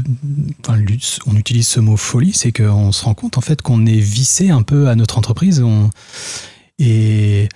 Enfin, 0.59 0.79
on 1.25 1.35
utilise 1.35 1.67
ce 1.67 1.79
mot 1.79 1.97
folie, 1.97 2.33
c'est 2.33 2.51
qu'on 2.51 2.91
se 2.91 3.03
rend 3.03 3.13
compte 3.13 3.37
en 3.37 3.41
fait 3.41 3.61
qu'on 3.61 3.85
est 3.85 3.99
vissé 3.99 4.49
un 4.49 4.61
peu 4.61 4.89
à 4.89 4.95
notre 4.95 5.17
entreprise. 5.17 5.61
On, 5.61 5.89
et. 6.79 7.49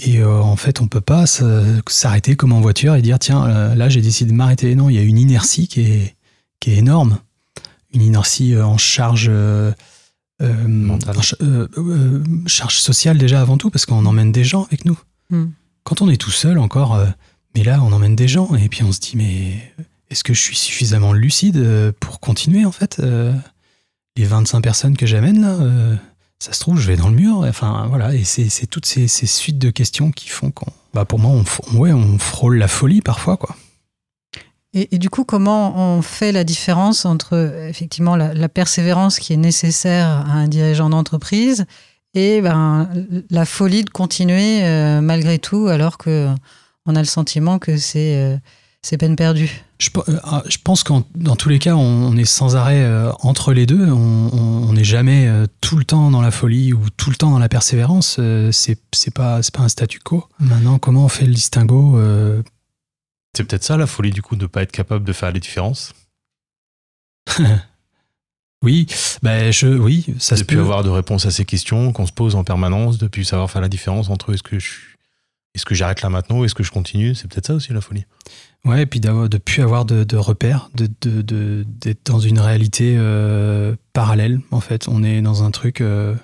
Et 0.00 0.18
euh, 0.18 0.40
en 0.40 0.54
fait, 0.54 0.80
on 0.80 0.86
peut 0.86 1.00
pas 1.00 1.24
s'arrêter 1.26 2.36
comme 2.36 2.52
en 2.52 2.60
voiture 2.60 2.94
et 2.94 3.02
dire 3.02 3.18
tiens, 3.18 3.74
là 3.74 3.88
j'ai 3.88 4.00
décidé 4.00 4.30
de 4.30 4.36
m'arrêter. 4.36 4.76
Non, 4.76 4.88
il 4.90 4.94
y 4.94 4.98
a 4.98 5.02
une 5.02 5.18
inertie 5.18 5.66
qui 5.66 5.80
est, 5.80 6.14
qui 6.60 6.70
est 6.70 6.76
énorme. 6.76 7.18
Une 7.92 8.02
inertie 8.02 8.56
en 8.56 8.78
charge. 8.78 9.26
euh, 9.28 9.72
euh, 10.40 10.88
en 10.88 10.98
euh, 11.42 11.68
euh, 11.78 12.22
sociale 12.46 13.18
déjà 13.18 13.40
avant 13.40 13.56
tout, 13.58 13.70
parce 13.70 13.86
qu'on 13.86 14.06
emmène 14.06 14.32
des 14.32 14.44
gens 14.44 14.64
avec 14.64 14.84
nous. 14.84 14.98
Hmm. 15.30 15.46
Quand 15.84 16.02
on 16.02 16.08
est 16.08 16.16
tout 16.16 16.30
seul 16.30 16.58
encore, 16.58 16.94
euh, 16.94 17.06
mais 17.54 17.64
là 17.64 17.80
on 17.82 17.92
emmène 17.92 18.16
des 18.16 18.28
gens, 18.28 18.54
et 18.54 18.68
puis 18.68 18.82
on 18.82 18.92
se 18.92 19.00
dit 19.00 19.12
mais 19.16 19.72
est-ce 20.10 20.24
que 20.24 20.32
je 20.32 20.40
suis 20.40 20.56
suffisamment 20.56 21.12
lucide 21.12 21.58
euh, 21.58 21.92
pour 22.00 22.20
continuer 22.20 22.64
en 22.64 22.72
fait 22.72 22.98
euh, 23.00 23.32
Les 24.16 24.24
25 24.24 24.60
personnes 24.62 24.96
que 24.96 25.06
j'amène 25.06 25.42
là, 25.42 25.50
euh, 25.50 25.96
ça 26.38 26.52
se 26.52 26.60
trouve 26.60 26.78
je 26.78 26.86
vais 26.86 26.96
dans 26.96 27.08
le 27.08 27.14
mur, 27.14 27.44
enfin 27.46 27.86
voilà, 27.88 28.14
et 28.14 28.24
c'est 28.24 28.66
toutes 28.66 28.86
ces, 28.86 29.08
suites 29.08 29.58
de 29.58 29.70
questions 29.70 30.10
qui 30.10 30.28
font 30.28 30.50
qu'on... 30.50 30.72
Bah 30.94 31.04
pour 31.04 31.18
moi, 31.18 31.32
on, 31.32 31.76
ouais, 31.76 31.92
on 31.92 32.18
frôle 32.18 32.56
la 32.56 32.68
folie 32.68 33.02
parfois, 33.02 33.36
quoi. 33.36 33.54
Et, 34.74 34.98
du 34.98 35.08
coup, 35.08 35.24
comment 35.24 35.76
on 35.78 36.02
fait 36.02 36.30
la 36.30 36.44
différence 36.44 37.06
entre 37.06 37.66
effectivement 37.68 38.16
la, 38.16 38.48
persévérance 38.48 39.18
qui 39.18 39.32
est 39.32 39.38
nécessaire 39.38 40.06
à 40.06 40.32
un 40.32 40.46
dirigeant 40.46 40.90
d'entreprise 40.90 41.64
et 42.14 42.42
ben, 42.42 42.88
la 43.30 43.46
folie 43.46 43.82
de 43.82 43.90
continuer 43.90 44.60
malgré 45.00 45.38
tout 45.38 45.68
alors 45.68 45.96
que 45.96 46.28
on 46.88 46.96
a 46.96 47.00
le 47.00 47.06
sentiment 47.06 47.60
que 47.60 47.76
c'est 47.76 48.16
euh, 48.16 48.36
c'est 48.82 48.96
peine 48.96 49.14
perdue. 49.14 49.62
Je, 49.78 49.90
euh, 49.96 50.18
ah, 50.24 50.42
je 50.48 50.56
pense 50.62 50.82
que 50.82 50.92
dans 51.14 51.36
tous 51.36 51.48
les 51.48 51.58
cas, 51.58 51.74
on, 51.74 52.16
est 52.16 52.24
sans 52.24 52.56
arrêt 52.56 52.84
entre 53.20 53.52
les 53.52 53.66
deux. 53.66 53.90
On 53.90 54.72
n'est 54.72 54.84
jamais 54.84 55.30
tout 55.60 55.76
le 55.76 55.84
temps 55.84 56.10
dans 56.10 56.22
la 56.22 56.30
folie 56.30 56.72
ou 56.72 56.88
tout 56.96 57.10
le 57.10 57.16
temps 57.16 57.30
dans 57.30 57.38
la 57.38 57.48
persévérance. 57.48 58.20
c'est 58.50 58.78
c'est 58.92 59.12
pas 59.12 59.40
un 59.58 59.68
statu 59.68 60.00
quo. 60.00 60.24
Maintenant, 60.40 60.78
comment 60.78 61.04
on 61.04 61.08
fait 61.08 61.26
le 61.26 61.34
distinguo 61.34 62.00
C'est 63.36 63.44
peut-être 63.44 63.64
ça 63.64 63.76
la 63.76 63.86
folie 63.86 64.10
du 64.10 64.22
coup 64.22 64.36
de 64.36 64.46
pas 64.46 64.62
être 64.62 64.72
capable 64.72 65.04
de 65.04 65.12
faire 65.12 65.30
les 65.32 65.40
différences? 65.40 65.92
Oui, 68.62 68.86
bah 69.22 69.52
je, 69.52 69.68
oui, 69.68 70.06
ça 70.18 70.36
se 70.36 70.42
peut. 70.42 70.58
avoir 70.58 70.82
de 70.82 70.88
réponses 70.88 71.26
à 71.26 71.30
ces 71.30 71.44
questions 71.44 71.92
qu'on 71.92 72.06
se 72.06 72.12
pose 72.12 72.34
en 72.34 72.42
permanence, 72.42 72.98
depuis 72.98 73.24
savoir 73.24 73.48
faire 73.50 73.62
la 73.62 73.68
différence 73.68 74.10
entre 74.10 74.34
est-ce 74.34 74.42
que 74.42 74.58
je 74.58 74.87
est-ce 75.58 75.66
que 75.66 75.74
j'arrête 75.74 76.02
là 76.02 76.08
maintenant 76.08 76.38
ou 76.38 76.44
est-ce 76.44 76.54
que 76.54 76.62
je 76.62 76.70
continue? 76.70 77.14
C'est 77.14 77.28
peut-être 77.28 77.46
ça 77.46 77.54
aussi 77.54 77.72
la 77.72 77.80
folie. 77.80 78.04
Ouais, 78.64 78.82
et 78.82 78.86
puis 78.86 79.00
d'avoir, 79.00 79.28
de 79.28 79.38
plus 79.38 79.62
avoir 79.62 79.84
de, 79.84 80.16
repères, 80.16 80.70
de, 80.74 80.88
de, 81.00 81.64
d'être 81.66 82.06
dans 82.06 82.18
une 82.18 82.38
réalité 82.38 82.94
euh, 82.96 83.76
parallèle, 83.92 84.40
en 84.50 84.60
fait. 84.60 84.88
On 84.88 85.02
est 85.02 85.20
dans 85.20 85.42
un 85.42 85.50
truc. 85.50 85.80
Euh, 85.80 86.14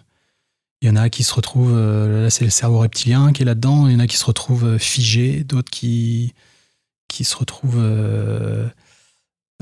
il 0.81 0.89
y 0.89 0.91
en 0.91 0.97
a 0.97 1.09
qui 1.09 1.23
se 1.23 1.35
retrouvent. 1.35 1.77
Euh, 1.77 2.25
là, 2.25 2.31
c'est 2.31 2.45
le 2.45 2.51
cerveau 2.51 2.79
reptilien 2.79 3.33
qui 3.33 3.43
est 3.43 3.47
là-dedans. 3.47 3.87
Il 3.89 3.93
y 3.93 3.97
en 3.97 4.01
a 4.01 4.07
qui 4.07 4.17
se 4.17 4.25
retrouvent 4.25 4.79
figés, 4.79 5.45
d'autres 5.45 5.71
qui, 5.71 6.35
qui 7.09 7.25
se 7.25 7.37
retrouvent 7.37 7.83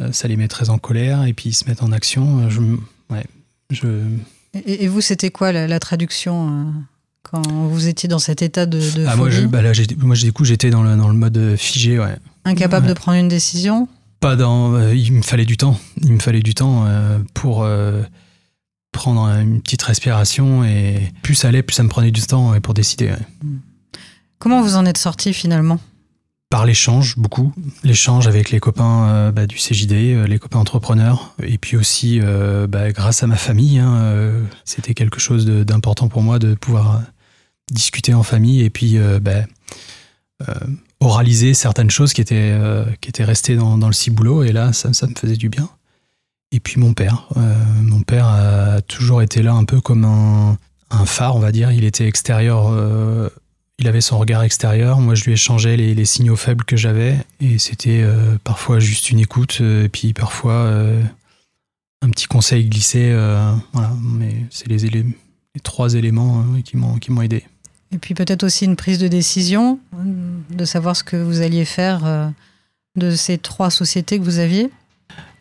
euh, 0.00 0.10
ça 0.12 0.28
les 0.28 0.36
met 0.36 0.48
très 0.48 0.70
en 0.70 0.78
colère 0.78 1.24
et 1.24 1.32
puis 1.32 1.50
ils 1.50 1.54
se 1.54 1.68
mettent 1.68 1.82
en 1.82 1.92
action. 1.92 2.48
Je, 2.48 2.60
ouais, 3.10 3.26
je... 3.70 3.86
Et, 4.54 4.86
vous, 4.88 5.00
c'était 5.00 5.30
quoi 5.30 5.52
la, 5.52 5.80
traduction 5.80 6.48
euh, 6.48 6.70
quand 7.22 7.42
vous 7.48 7.88
étiez 7.88 8.08
dans 8.08 8.18
cet 8.18 8.42
état 8.42 8.66
de, 8.66 8.78
de 8.78 9.06
ah, 9.06 9.16
moi, 9.16 9.30
je, 9.30 9.42
bah 9.42 9.62
là, 9.62 9.72
moi, 9.98 10.16
du 10.16 10.32
coup, 10.32 10.44
j'étais 10.44 10.70
dans 10.70 10.82
le, 10.82 10.96
dans 10.96 11.08
le 11.08 11.14
mode 11.14 11.56
figé, 11.56 11.98
ouais. 11.98 12.16
Incapable 12.44 12.86
de 12.86 12.94
prendre 12.94 13.18
une 13.18 13.28
décision 13.28 13.88
Pas 14.20 14.36
dans. 14.36 14.90
il 14.90 15.12
me 15.12 15.22
fallait 15.22 15.44
du 15.44 15.56
temps. 15.56 15.78
Il 16.02 16.12
me 16.12 16.18
fallait 16.18 16.42
du 16.42 16.54
temps 16.54 16.86
pour 17.34 17.66
prendre 18.92 19.22
une 19.26 19.60
petite 19.62 19.82
respiration 19.82 20.64
et 20.64 21.12
plus 21.22 21.34
ça 21.34 21.48
allait, 21.48 21.62
plus 21.62 21.74
ça 21.74 21.82
me 21.82 21.88
prenait 21.88 22.10
du 22.10 22.20
temps 22.22 22.60
pour 22.60 22.74
décider. 22.74 23.12
Hmm. 23.42 23.58
Comment 24.38 24.60
vous 24.60 24.76
en 24.76 24.84
êtes 24.84 24.98
sorti 24.98 25.32
finalement? 25.32 25.78
Par 26.52 26.66
l'échange, 26.66 27.16
beaucoup. 27.16 27.54
L'échange 27.82 28.26
avec 28.26 28.50
les 28.50 28.60
copains 28.60 29.08
euh, 29.08 29.32
bah, 29.32 29.46
du 29.46 29.56
CJD, 29.56 29.92
euh, 29.92 30.26
les 30.26 30.38
copains 30.38 30.58
entrepreneurs. 30.58 31.34
Et 31.42 31.56
puis 31.56 31.78
aussi, 31.78 32.20
euh, 32.22 32.66
bah, 32.66 32.92
grâce 32.92 33.22
à 33.22 33.26
ma 33.26 33.36
famille, 33.36 33.78
hein, 33.78 34.34
c'était 34.66 34.92
quelque 34.92 35.18
chose 35.18 35.46
d'important 35.46 36.08
pour 36.08 36.20
moi 36.20 36.38
de 36.38 36.52
pouvoir 36.52 37.00
discuter 37.70 38.12
en 38.12 38.22
famille 38.22 38.60
et 38.60 38.68
puis 38.68 38.98
bah, 39.22 39.46
oraliser 41.00 41.54
certaines 41.54 41.90
choses 41.90 42.12
qui 42.12 42.20
étaient, 42.20 42.54
qui 43.00 43.08
étaient 43.08 43.24
restées 43.24 43.56
dans, 43.56 43.86
le 43.86 43.94
ciboulot. 43.94 44.42
Et 44.42 44.52
là, 44.52 44.74
ça, 44.74 44.92
ça, 44.92 45.06
me 45.06 45.14
faisait 45.14 45.36
du 45.36 45.48
bien. 45.48 45.70
Et 46.50 46.60
puis 46.60 46.78
mon 46.78 46.92
père. 46.92 47.28
mon 47.80 48.02
père 48.02 48.26
a 48.26 48.82
toujours 48.82 49.22
été 49.22 49.40
là 49.40 49.54
un 49.54 49.64
peu 49.64 49.80
comme 49.80 50.04
un, 50.04 50.58
un 50.90 51.06
phare, 51.06 51.34
on 51.34 51.40
va 51.40 51.50
dire. 51.50 51.72
Il 51.72 51.84
était 51.84 52.06
extérieur 52.06 52.70
il 53.78 53.88
avait 53.88 54.00
son 54.00 54.18
regard 54.18 54.42
extérieur, 54.42 55.00
moi 55.00 55.14
je 55.14 55.24
lui 55.24 55.32
ai 55.32 55.76
les, 55.76 56.04
signaux 56.04 56.36
faibles 56.36 56.64
que 56.64 56.76
j'avais, 56.76 57.16
et 57.40 57.58
c'était 57.58 58.02
euh, 58.02 58.36
parfois 58.44 58.78
juste 58.78 59.10
une 59.10 59.18
écoute, 59.18 59.58
euh, 59.60 59.84
et 59.84 59.88
puis 59.88 60.12
parfois 60.12 60.52
euh, 60.52 61.02
un 62.02 62.10
petit 62.10 62.26
conseil 62.26 62.68
glissé. 62.68 63.10
voilà, 63.72 63.92
mais 64.00 64.34
c'est 64.50 64.68
les, 64.68 64.78
les, 64.88 65.04
trois 65.62 65.94
éléments 65.94 66.44
qui 66.64 66.76
m'ont 66.76 67.22
aidé. 67.22 67.44
Et 67.92 67.98
puis 67.98 68.14
peut-être 68.14 68.42
aussi 68.42 68.64
une 68.64 68.76
prise 68.76 68.98
de 68.98 69.08
décision, 69.08 69.78
de 70.50 70.64
savoir 70.64 70.96
ce 70.96 71.04
que 71.04 71.16
vous 71.16 71.42
alliez 71.42 71.64
faire 71.64 72.32
de 72.96 73.14
ces 73.14 73.38
trois 73.38 73.70
sociétés 73.70 74.18
que 74.18 74.24
vous 74.24 74.38
aviez 74.38 74.70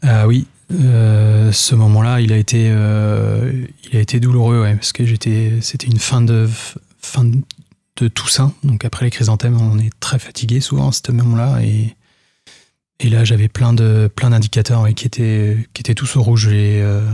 Ah 0.02 0.28
oui, 0.28 0.48
ce 0.70 1.76
moment-là, 1.76 2.22
il 2.22 2.34
a 2.34 2.38
été, 2.38 2.66
il 2.66 3.98
a 3.98 4.00
été 4.00 4.20
douloureux, 4.20 4.68
parce 4.76 4.94
que 4.94 5.06
j'étais, 5.06 5.60
c'était 5.62 5.88
une 5.88 6.00
fin 6.00 6.22
de 6.22 6.48
fin 7.02 7.26
de, 7.98 8.08
Toussaint. 8.08 8.54
Donc 8.64 8.86
après 8.86 9.06
les 9.06 9.12
chrysanthèmes, 9.12 9.60
on 9.60 9.78
est 9.78 9.92
très 10.00 10.20
fatigué 10.20 10.62
souvent 10.62 10.90
à 10.90 10.92
ce 10.92 11.12
moment-là. 11.12 11.62
Et, 11.64 11.96
et 13.00 13.10
là, 13.10 13.24
j'avais 13.24 13.48
plein 13.48 13.74
de 13.74 14.10
plein 14.14 14.30
d'indicateurs 14.30 14.88
qui 14.96 15.08
étaient 15.08 15.58
qui 15.74 15.82
étaient 15.82 15.96
tous 15.96 16.16
au 16.16 16.24
rouge. 16.24 16.48
Et, 16.48 16.82
euh, 16.82 17.06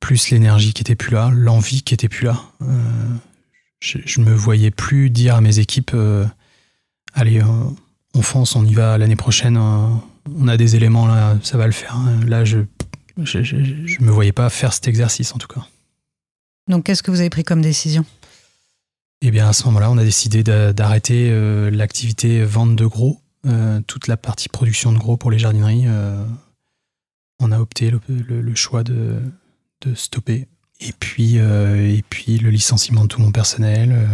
plus 0.00 0.30
l'énergie 0.30 0.72
qui 0.72 0.82
était 0.82 0.94
plus 0.94 1.10
là, 1.10 1.30
l'envie 1.34 1.82
qui 1.82 1.92
était 1.92 2.08
plus 2.08 2.26
là. 2.26 2.40
Euh, 2.62 3.08
je, 3.80 3.98
je, 4.04 4.20
me 4.20 4.32
voyais 4.32 4.70
plus 4.70 5.10
dire 5.10 5.34
à 5.34 5.40
mes 5.40 5.58
équipes 5.58 5.90
euh, 5.92 6.24
allez, 7.14 7.42
on 7.42 8.22
fonce, 8.22 8.54
on 8.54 8.64
y 8.64 8.74
va 8.74 8.96
l'année 8.96 9.16
prochaine. 9.16 9.56
on 9.56 10.46
a 10.46 10.56
des 10.56 10.76
éléments 10.76 11.08
là, 11.08 11.36
ça 11.42 11.58
va 11.58 11.66
le 11.66 11.72
faire. 11.72 11.98
Là, 12.26 12.44
je 12.44 12.60
je, 13.24 13.42
je, 13.42 13.56
je 13.86 14.02
me 14.02 14.10
voyais 14.10 14.32
pas 14.32 14.48
faire 14.50 14.72
cet 14.72 14.86
exercice 14.88 15.34
en 15.34 15.38
tout 15.38 15.48
cas. 15.48 15.66
Donc, 16.68 16.84
qu'est-ce 16.84 17.02
que 17.02 17.10
vous 17.10 17.20
avez 17.20 17.30
pris 17.30 17.44
comme 17.44 17.62
décision? 17.62 18.04
Eh 19.20 19.30
bien, 19.30 19.48
à 19.48 19.52
ce 19.52 19.64
moment-là, 19.64 19.90
on 19.90 19.98
a 19.98 20.04
décidé 20.04 20.42
d'arrêter 20.44 21.28
euh, 21.30 21.70
l'activité 21.70 22.44
vente 22.44 22.76
de 22.76 22.86
gros, 22.86 23.20
euh, 23.46 23.80
toute 23.86 24.06
la 24.06 24.16
partie 24.16 24.48
production 24.48 24.92
de 24.92 24.98
gros 24.98 25.16
pour 25.16 25.30
les 25.30 25.38
jardineries. 25.38 25.84
Euh, 25.86 26.24
on 27.40 27.50
a 27.50 27.58
opté 27.58 27.90
le, 27.90 28.54
choix 28.54 28.84
de, 28.84 29.20
stopper. 29.94 30.46
Et 30.80 30.92
puis, 30.92 31.36
et 31.36 32.04
puis, 32.08 32.38
le 32.38 32.50
licenciement 32.50 33.02
de 33.02 33.08
tout 33.08 33.20
mon 33.20 33.32
personnel. 33.32 34.08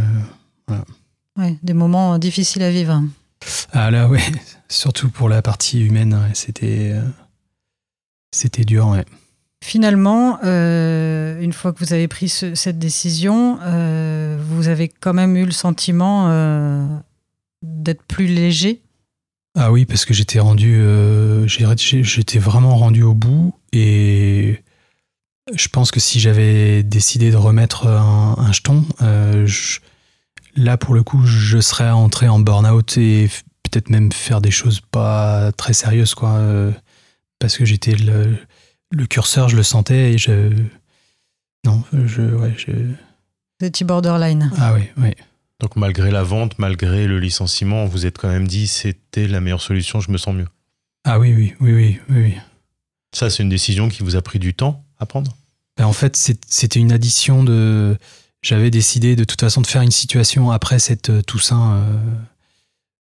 Voilà. 0.69 0.85
Ouais, 1.39 1.59
des 1.63 1.73
moments 1.73 2.19
difficiles 2.19 2.63
à 2.63 2.71
vivre. 2.71 3.03
Ah 3.73 3.91
là, 3.91 4.09
ouais, 4.09 4.23
surtout 4.69 5.11
pour 5.11 5.29
la 5.29 5.43
partie 5.43 5.81
humaine, 5.81 6.31
c'était, 6.35 6.95
c'était 8.31 8.65
dur, 8.65 8.89
ouais. 8.89 9.05
Finalement, 9.67 10.41
euh, 10.45 11.41
une 11.41 11.55
fois 11.55 11.73
que 11.73 11.83
vous 11.83 11.95
avez 11.95 12.07
pris 12.07 12.29
cette 12.29 12.79
décision, 12.79 13.59
euh, 13.63 14.37
vous 14.39 14.69
avez 14.69 14.89
quand 14.89 15.15
même 15.15 15.39
eu 15.39 15.47
le 15.47 15.53
sentiment 15.53 16.29
euh, 16.29 16.87
d'être 17.63 18.03
plus 18.03 18.27
léger? 18.27 18.83
Ah 19.57 19.73
oui, 19.73 19.87
parce 19.87 20.05
que 20.05 20.13
j'étais 20.13 20.39
rendu, 20.39 20.83
j'étais 21.47 22.39
vraiment 22.39 22.77
rendu 22.77 23.03
au 23.05 23.15
bout 23.15 23.55
et 23.73 24.63
je 25.55 25.69
pense 25.69 25.91
que 25.91 25.99
si 25.99 26.21
j'avais 26.21 26.83
décidé 26.83 27.31
de 27.31 27.37
remettre 27.37 27.87
un, 27.87 28.53
jeton, 28.53 28.85
là 30.57 30.77
pour 30.77 30.95
le 30.95 31.03
coup, 31.03 31.25
je 31.25 31.59
serais 31.59 31.89
entré 31.89 32.29
en 32.29 32.39
burn-out 32.39 32.99
et 32.99 33.31
peut-être 33.63 33.89
même 33.89 34.13
faire 34.13 34.43
des 34.43 34.51
choses 34.51 34.83
pas 34.83 35.53
très 35.53 35.73
sérieuses, 35.73 36.15
quoi, 36.15 36.39
parce 37.39 37.57
que 37.57 37.65
j'étais 37.65 37.95
le 37.95 38.37
le 38.91 39.07
curseur, 39.07 39.49
je 39.49 39.57
le 39.57 39.63
sentais 39.63 40.13
et 40.13 40.19
je. 40.19 40.51
Non, 41.65 41.83
je. 41.93 42.23
Ouais, 42.23 42.55
je... 42.57 42.73
Petit 43.59 43.85
borderline. 43.85 44.51
Ah 44.59 44.75
oui, 44.75 44.83
oui. 44.99 45.11
Donc 45.61 45.77
malgré 45.77 46.11
la 46.11 46.23
vente, 46.23 46.59
malgré 46.59 47.07
le 47.07 47.19
licenciement, 47.19 47.87
vous 47.87 48.07
êtes 48.07 48.19
quand 48.19 48.29
même 48.29 48.49
dit 48.49 48.67
c'était 48.67 49.27
la 49.27 49.41
meilleure 49.41 49.63
solution, 49.63 50.01
je 50.01 50.11
me 50.11 50.19
sens 50.19 50.35
mieux. 50.35 50.49
Ah 51.05 51.19
oui, 51.19 51.35
oui, 51.35 51.55
oui, 51.61 51.73
oui, 51.73 52.01
oui. 52.09 52.35
Ça, 53.15 53.31
c'est 53.31 53.43
une 53.43 53.49
décision 53.49 53.89
qui 53.89 54.03
vous 54.03 54.17
a 54.17 54.23
pris 54.23 54.39
du 54.39 54.55
temps 54.55 54.85
à 54.99 55.07
prendre? 55.07 55.37
Ben, 55.77 55.87
En 55.87 55.93
fait, 55.93 56.17
c'était 56.17 56.81
une 56.81 56.93
addition 56.93 57.45
de. 57.45 57.97
J'avais 58.43 58.71
décidé 58.71 59.17
de 59.17 59.25
toute 59.25 59.41
façon 59.41 59.63
de 59.63 59.67
faire 59.67 59.83
une 59.83 59.91
situation 59.91 60.51
après 60.51 60.79
cette 60.79 61.09
euh, 61.09 61.23
Toussaint 61.23 61.83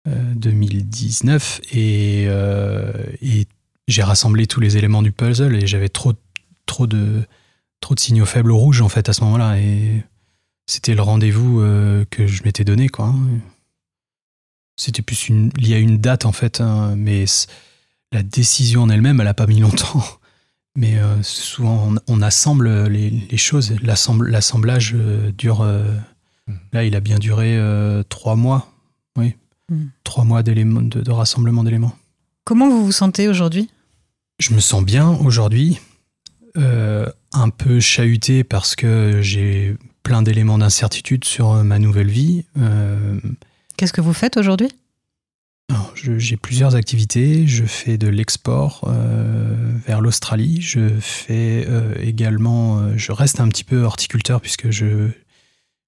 2019 0.06 1.62
euh, 1.64 1.78
euh, 1.78 2.94
et 3.22 3.48
j'ai 3.88 4.04
rassemblé 4.04 4.48
tous 4.48 4.60
les 4.60 4.78
éléments 4.78 5.02
du 5.02 5.12
puzzle 5.12 5.56
et 5.56 5.68
j'avais 5.68 5.90
trop, 5.90 6.14
trop, 6.66 6.88
de, 6.88 7.24
trop 7.80 7.96
de 7.96 8.00
signaux 8.00 8.26
faibles 8.26 8.52
au 8.52 8.58
rouge 8.58 8.82
en 8.82 8.90
fait 8.90 9.10
à 9.10 9.14
ce 9.14 9.24
moment-là. 9.24 9.60
Et 9.60 10.04
c'était 10.66 10.96
le 10.96 11.02
rendez-vous 11.02 11.62
euh, 11.62 12.06
que 12.10 12.28
je 12.28 12.44
m'étais 12.44 12.64
donné. 12.64 12.90
quoi. 12.90 13.08
Hein. 13.08 13.20
C'était 14.78 15.02
plus 15.02 15.28
une, 15.28 15.52
lié 15.58 15.76
à 15.76 15.80
une 15.80 15.98
date 15.98 16.26
en 16.26 16.32
fait, 16.32 16.62
hein, 16.62 16.96
mais 16.96 17.26
la 18.12 18.24
décision 18.24 18.84
en 18.84 18.90
elle-même, 18.90 19.20
elle 19.20 19.26
n'a 19.26 19.34
pas 19.34 19.48
mis 19.48 19.60
longtemps. 19.60 20.04
Mais 20.78 20.98
euh, 21.00 21.22
souvent, 21.22 21.94
on, 22.08 22.22
assemble 22.22 22.88
les, 22.88 23.36
choses. 23.36 23.76
L'assemblage 23.82 24.94
euh, 24.96 25.30
dure. 25.34 25.64
Mmh. 25.66 26.54
Là, 26.72 26.86
il 26.86 26.96
a 26.96 27.02
bien 27.02 27.20
duré 27.20 27.60
trois 28.08 28.38
mois. 28.38 28.72
Oui. 29.18 29.36
Mmh. 29.68 29.88
Trois 30.06 30.24
mois 30.24 30.44
de, 30.44 30.54
de 30.54 31.12
rassemblement 31.12 31.66
d'éléments. 31.66 31.94
Comment 32.44 32.70
vous 32.70 32.86
vous 32.86 32.92
sentez 32.92 33.28
aujourd'hui? 33.28 33.70
Je 34.40 34.54
me 34.54 34.60
sens 34.60 34.84
bien 34.84 35.10
aujourd'hui, 35.10 35.80
euh, 36.58 37.06
un 37.34 37.50
peu 37.50 37.80
chahuté 37.80 38.44
parce 38.44 38.76
que 38.76 39.22
j'ai 39.22 39.76
plein 40.04 40.22
d'éléments 40.22 40.58
d'incertitude 40.58 41.26
sur 41.26 41.54
ma 41.64 41.80
nouvelle 41.80 42.10
vie. 42.10 42.46
Euh, 42.58 43.20
Qu'est-ce 43.78 43.94
que 43.94 44.02
vous 44.02 44.14
faites 44.14 44.38
aujourd'hui? 44.38 44.70
J'ai 45.96 46.38
plusieurs 46.38 46.76
activités. 46.76 47.46
Je 47.48 47.66
fais 47.66 47.98
de 47.98 48.08
l'export 48.08 48.86
euh, 48.88 49.78
vers 49.86 50.02
l'Australie. 50.02 50.62
Je 50.62 50.90
fais 51.00 51.66
euh, 51.68 51.94
également, 52.00 52.80
euh, 52.80 52.94
je 52.98 53.12
reste 53.12 53.40
un 53.40 53.48
petit 53.48 53.64
peu 53.64 53.82
horticulteur 53.84 54.42
puisque 54.42 54.72
je, 54.72 55.10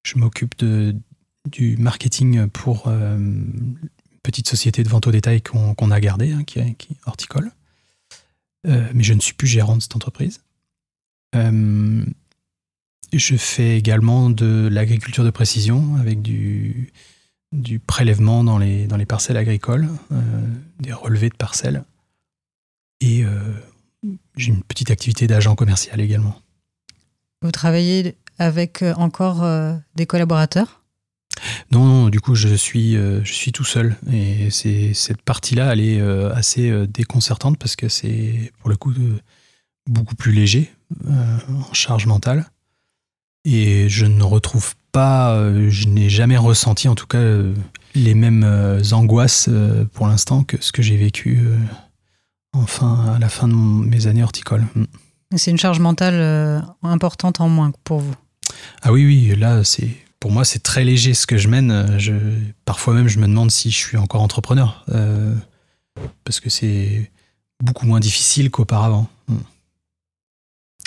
je 0.04 0.18
m'occupe 0.18 0.54
du 1.50 1.76
marketing 1.78 2.48
pour 2.48 2.90
petite 4.24 4.48
société 4.48 4.82
de 4.82 4.88
vente 4.88 5.06
au 5.06 5.12
détail 5.12 5.40
qu'on 5.40 5.90
a 5.92 6.00
gardée, 6.00 6.32
hein, 6.32 6.42
qui, 6.42 6.58
est, 6.58 6.76
horticole. 7.06 7.52
mais 8.64 9.04
je 9.04 9.14
ne 9.14 9.20
suis 9.20 9.34
plus 9.34 9.46
gérant 9.46 9.76
de 9.76 9.82
cette 9.82 9.94
entreprise. 9.94 10.40
je 11.34 12.06
fais 13.36 13.78
également 13.78 14.30
de 14.30 14.68
l'agriculture 14.70 15.22
de 15.22 15.30
précision 15.30 15.94
avec 15.96 16.22
du, 16.22 16.92
prélèvement 17.86 18.44
dans 18.44 18.58
les, 18.58 19.06
parcelles 19.06 19.36
agricoles, 19.36 19.88
euh, 20.12 20.20
des 20.80 20.92
relevés 20.92 21.28
de 21.28 21.36
parcelles. 21.36 21.84
Et 23.00 23.24
euh, 23.24 23.54
j'ai 24.36 24.48
une 24.48 24.62
petite 24.62 24.90
activité 24.90 25.26
d'agent 25.26 25.54
commercial 25.54 26.00
également. 26.00 26.40
Vous 27.42 27.50
travaillez 27.50 28.16
avec 28.38 28.82
euh, 28.82 28.94
encore 28.94 29.46
des 29.94 30.06
collaborateurs? 30.06 30.83
Non, 31.70 31.84
non, 31.84 32.08
du 32.08 32.20
coup, 32.20 32.34
je 32.34 32.54
suis, 32.54 32.94
je 32.94 33.32
suis 33.32 33.52
tout 33.52 33.64
seul. 33.64 33.96
Et 34.12 34.50
c'est, 34.50 34.94
cette 34.94 35.22
partie-là, 35.22 35.72
elle 35.72 35.80
est 35.80 36.00
assez 36.32 36.86
déconcertante 36.86 37.58
parce 37.58 37.76
que 37.76 37.88
c'est, 37.88 38.52
pour 38.60 38.70
le 38.70 38.76
coup, 38.76 38.92
beaucoup 39.86 40.14
plus 40.14 40.32
léger 40.32 40.72
en 41.08 41.72
charge 41.72 42.06
mentale. 42.06 42.46
Et 43.44 43.88
je 43.88 44.06
ne 44.06 44.22
retrouve 44.22 44.74
pas, 44.92 45.34
euh, 45.34 45.68
je 45.68 45.88
n'ai 45.88 46.08
jamais 46.08 46.38
ressenti 46.38 46.88
en 46.88 46.94
tout 46.94 47.06
cas 47.06 47.18
euh, 47.18 47.52
les 47.94 48.14
mêmes 48.14 48.44
euh, 48.44 48.80
angoisses 48.92 49.50
pour 49.92 50.06
l'instant 50.06 50.44
que 50.44 50.56
ce 50.60 50.72
que 50.72 50.82
j'ai 50.82 50.96
vécu 50.96 51.46
enfin 52.52 53.12
à 53.14 53.18
la 53.18 53.28
fin 53.28 53.48
de 53.48 53.54
mes 53.54 54.06
années 54.06 54.22
horticoles. 54.22 54.64
Mm. 54.74 54.84
C'est 55.36 55.50
une 55.50 55.58
charge 55.58 55.80
mentale 55.80 56.64
importante 56.82 57.40
en 57.40 57.48
moins 57.48 57.72
pour 57.82 57.98
vous? 57.98 58.14
Ah 58.82 58.92
oui, 58.92 59.04
oui, 59.04 59.34
là, 59.36 59.64
c'est 59.64 59.90
pour 60.24 60.32
moi, 60.32 60.46
c'est 60.46 60.62
très 60.62 60.84
léger 60.84 61.12
ce 61.12 61.26
que 61.26 61.36
je 61.36 61.48
mène. 61.48 61.98
Je, 61.98 62.14
parfois 62.64 62.94
même, 62.94 63.08
je 63.08 63.18
me 63.18 63.26
demande 63.26 63.50
si 63.50 63.70
je 63.70 63.76
suis 63.76 63.98
encore 63.98 64.22
entrepreneur. 64.22 64.82
parce 66.24 66.40
que 66.40 66.48
c'est 66.48 67.12
beaucoup 67.62 67.84
moins 67.84 68.00
difficile 68.00 68.50
qu'auparavant. 68.50 69.06
Mm. 69.28 69.36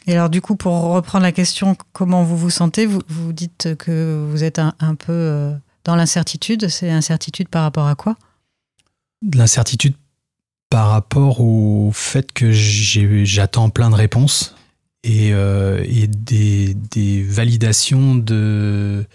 Et 0.08 0.14
alors, 0.14 0.32
du 0.32 0.42
coup, 0.42 0.56
pour 0.56 0.74
reprendre 0.82 1.22
la 1.22 1.32
question, 1.32 1.78
comment 1.94 2.24
vous 2.24 2.36
vous 2.36 2.50
sentez 2.50 2.88
vous, 2.88 3.04
vous 3.10 3.32
dites 3.32 3.76
que 3.78 4.28
vous 4.28 4.44
êtes 4.44 4.58
un, 4.58 4.96
peu 4.96 5.14
euh, 5.14 5.54
dans 5.84 5.96
l'incertitude. 5.96 6.68
C'est 6.68 6.90
incertitude 6.90 7.48
par 7.48 7.62
rapport 7.62 7.86
à 7.86 7.94
quoi? 7.94 8.18
L'incertitude 9.36 9.94
par 10.72 10.90
rapport 10.90 11.42
au 11.42 11.92
fait 11.94 12.32
que 12.32 12.50
j'attends 12.52 13.70
plein 13.70 13.92
de 13.92 13.96
réponses 13.96 14.56
et, 15.04 15.32
euh, 15.32 15.86
des, 16.08 17.24
validations 17.24 18.16
de... 18.16 19.06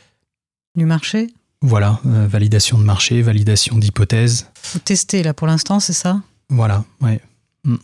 Du 0.74 0.86
marché 0.86 1.28
Voilà, 1.60 2.00
euh, 2.06 2.26
validation 2.26 2.78
de 2.78 2.84
marché, 2.84 3.20
validation 3.20 3.76
d'hypothèses. 3.76 4.48
Vous 4.72 4.78
testez 4.78 5.22
là 5.22 5.34
pour 5.34 5.46
l'instant, 5.46 5.80
c'est 5.80 5.92
ça? 5.92 6.22
Voilà, 6.48 6.84
ouais. 7.02 7.20
Mm. 7.64 7.76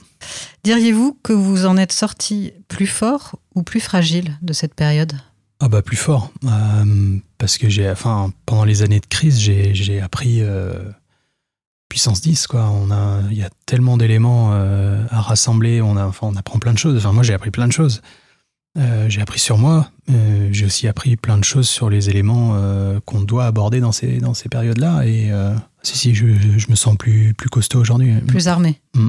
Diriez-vous 0.64 1.18
que 1.22 1.34
vous 1.34 1.66
en 1.66 1.76
êtes 1.76 1.92
sorti 1.92 2.52
plus 2.66 2.86
fort 2.86 3.36
ou 3.54 3.62
plus 3.62 3.80
fragile 3.80 4.38
de 4.40 4.54
cette 4.54 4.74
période? 4.74 5.12
Ah 5.60 5.68
bah 5.68 5.82
plus 5.82 5.96
fort, 5.96 6.30
euh, 6.44 7.18
parce 7.36 7.58
que 7.58 7.68
j'ai, 7.68 7.90
enfin, 7.90 8.32
pendant 8.46 8.64
les 8.64 8.82
années 8.82 9.00
de 9.00 9.06
crise, 9.06 9.38
j'ai 9.38 10.00
appris 10.00 10.40
euh, 10.40 10.90
puissance 11.88 12.22
10 12.22 12.46
quoi. 12.46 12.70
On 12.70 12.90
a, 12.90 13.20
il 13.30 13.36
y 13.36 13.42
a 13.42 13.50
tellement 13.66 13.96
d'éléments 13.96 14.52
à 14.52 15.20
rassembler, 15.20 15.82
on 15.82 15.96
a, 15.96 16.06
enfin, 16.06 16.28
on 16.28 16.36
apprend 16.36 16.58
plein 16.58 16.72
de 16.72 16.78
choses. 16.78 16.96
Enfin 16.96 17.12
moi 17.12 17.22
j'ai 17.22 17.34
appris 17.34 17.50
plein 17.50 17.66
de 17.66 17.72
choses. 17.72 18.02
J'ai 19.08 19.20
appris 19.20 19.40
sur 19.40 19.58
moi, 19.58 19.90
j'ai 20.50 20.66
aussi 20.66 20.86
appris 20.88 21.16
plein 21.16 21.38
de 21.38 21.44
choses 21.44 21.68
sur 21.68 21.90
les 21.90 22.10
éléments 22.10 22.56
qu'on 23.04 23.20
doit 23.20 23.46
aborder 23.46 23.80
dans 23.80 23.92
ces, 23.92 24.18
dans 24.18 24.34
ces 24.34 24.48
périodes-là. 24.48 25.04
Et 25.06 25.30
si, 25.82 25.98
si, 25.98 26.14
je, 26.14 26.26
je, 26.56 26.70
me 26.70 26.76
sens 26.76 26.96
plus, 26.96 27.34
plus 27.34 27.48
costaud 27.48 27.80
aujourd'hui. 27.80 28.14
Plus 28.26 28.48
armé. 28.48 28.80
Mm. 28.94 29.08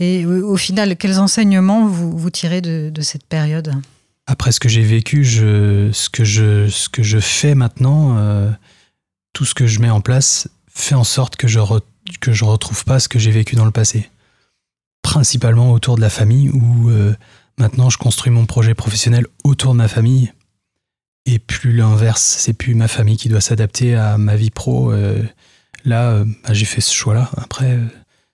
Et 0.00 0.24
au 0.24 0.56
final, 0.56 0.96
quels 0.96 1.18
enseignements 1.18 1.86
vous, 1.86 2.16
vous 2.16 2.30
tirez 2.30 2.62
de, 2.62 3.00
cette 3.02 3.26
période? 3.26 3.74
Après 4.26 4.50
ce 4.50 4.58
que 4.58 4.68
j'ai 4.68 4.82
vécu, 4.82 5.24
je, 5.24 5.90
ce, 5.92 6.08
que 6.08 6.24
je, 6.24 6.68
ce 6.68 6.88
que 6.88 7.02
je 7.02 7.18
fais 7.18 7.54
maintenant, 7.54 8.16
euh, 8.16 8.50
tout 9.34 9.44
ce 9.44 9.54
que 9.54 9.66
je 9.66 9.78
mets 9.80 9.90
en 9.90 10.00
place 10.00 10.48
fait 10.68 10.94
en 10.94 11.04
sorte 11.04 11.36
que 11.36 11.48
je 11.48 11.60
ne 11.60 11.80
que 12.20 12.32
je 12.32 12.44
retrouve 12.44 12.84
pas 12.84 12.98
ce 12.98 13.08
que 13.08 13.18
j'ai 13.18 13.30
vécu 13.30 13.56
dans 13.56 13.66
le 13.66 13.70
passé. 13.70 14.08
Principalement 15.02 15.70
autour 15.72 15.96
de 15.96 16.00
la 16.00 16.10
famille, 16.10 16.48
où 16.48 16.88
euh, 16.88 17.14
maintenant 17.60 17.90
je 17.90 17.98
construis 17.98 18.32
mon 18.32 18.46
projet 18.46 18.74
professionnel 18.74 19.26
autour 19.44 19.72
de 19.72 19.78
ma 19.78 19.88
famille. 19.88 20.32
Et 21.26 21.38
plus 21.38 21.76
l'inverse, 21.76 22.22
c'est 22.22 22.54
plus 22.54 22.74
ma 22.74 22.88
famille 22.88 23.16
qui 23.16 23.28
doit 23.28 23.40
s'adapter 23.40 23.94
à 23.94 24.18
ma 24.18 24.36
vie 24.36 24.50
pro. 24.50 24.90
Euh, 24.90 25.22
là, 25.84 26.24
bah, 26.24 26.52
j'ai 26.52 26.64
fait 26.64 26.80
ce 26.80 26.92
choix-là. 26.92 27.30
Après, 27.36 27.78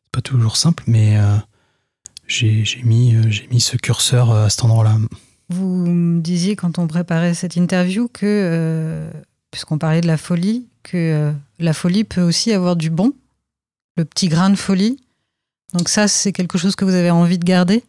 c'est 0.05 0.12
pas 0.12 0.23
toujours 0.23 0.57
simple, 0.57 0.85
mais 0.87 1.19
j'ai 2.27 2.65
mis, 2.83 3.15
euh, 3.15 3.31
j'ai 3.31 3.47
mis 3.49 3.61
ce 3.61 3.77
curseur 3.77 4.31
euh, 4.31 4.47
à 4.47 4.51
cet 4.51 4.65
endroit-là. 4.65 4.97
Vous 5.49 5.87
me 5.87 6.21
disiez 6.21 6.57
quand 6.57 6.79
on 6.79 6.87
préparait 6.87 7.35
cette 7.35 7.57
interview 7.57 8.09
que, 8.09 8.27
euh, 8.27 9.11
puisqu'on 9.51 9.79
parlait 9.79 10.01
de 10.01 10.07
la 10.07 10.17
folie, 10.17 10.67
que 10.83 11.33
la 11.59 11.73
folie 11.73 12.05
peut 12.05 12.23
aussi 12.23 12.53
avoir 12.53 12.75
du 12.75 12.91
bon, 12.91 13.12
le 13.97 14.05
petit 14.05 14.29
grain 14.29 14.51
de 14.51 14.57
folie. 14.57 14.99
Donc 15.73 15.89
ça, 15.89 16.09
c'est 16.09 16.33
quelque 16.33 16.59
chose 16.59 16.75
que 16.75 16.85
vous 16.85 16.95
avez 16.95 17.11
envie 17.11 17.39
de 17.39 17.45
garder? 17.45 17.85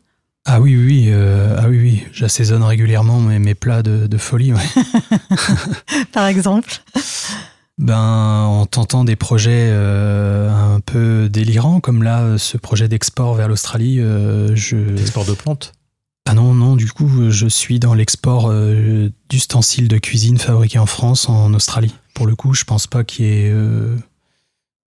Ah 0.47 0.59
oui, 0.59 0.75
oui, 0.75 1.11
ah 1.13 1.67
oui, 1.69 1.77
oui. 1.79 2.03
J'assaisonne 2.11 2.63
régulièrement 2.63 3.19
mes, 3.19 3.37
mes 3.37 3.55
plats 3.55 3.83
de, 3.83 4.07
de 4.07 4.17
folie. 4.17 4.53
Par 6.11 6.25
exemple 6.25 6.81
ben, 7.77 8.43
en 8.43 8.65
tentant 8.65 9.03
des 9.03 9.15
projets 9.15 9.69
euh, 9.69 10.49
un 10.49 10.79
peu 10.79 11.29
délirants, 11.29 11.79
comme 11.79 12.01
là, 12.01 12.37
ce 12.37 12.57
projet 12.57 12.87
d'export 12.87 13.35
vers 13.35 13.47
l'Australie. 13.47 13.99
Euh, 13.99 14.55
je... 14.55 14.77
D'export 14.77 15.25
de 15.25 15.33
plantes? 15.33 15.73
Ah 16.27 16.33
non, 16.33 16.53
non, 16.53 16.75
du 16.75 16.91
coup, 16.91 17.29
je 17.29 17.47
suis 17.47 17.79
dans 17.79 17.93
l'export 17.93 18.47
euh, 18.49 19.09
d'ustensiles 19.29 19.87
de 19.87 19.97
cuisine 19.97 20.37
fabriqués 20.37 20.79
en 20.79 20.87
France, 20.87 21.29
en 21.29 21.53
Australie. 21.53 21.93
Pour 22.15 22.25
le 22.25 22.35
coup, 22.35 22.53
je 22.53 22.63
pense 22.63 22.87
pas 22.87 23.03
qu'il 23.03 23.25
y 23.25 23.29
ait. 23.29 23.53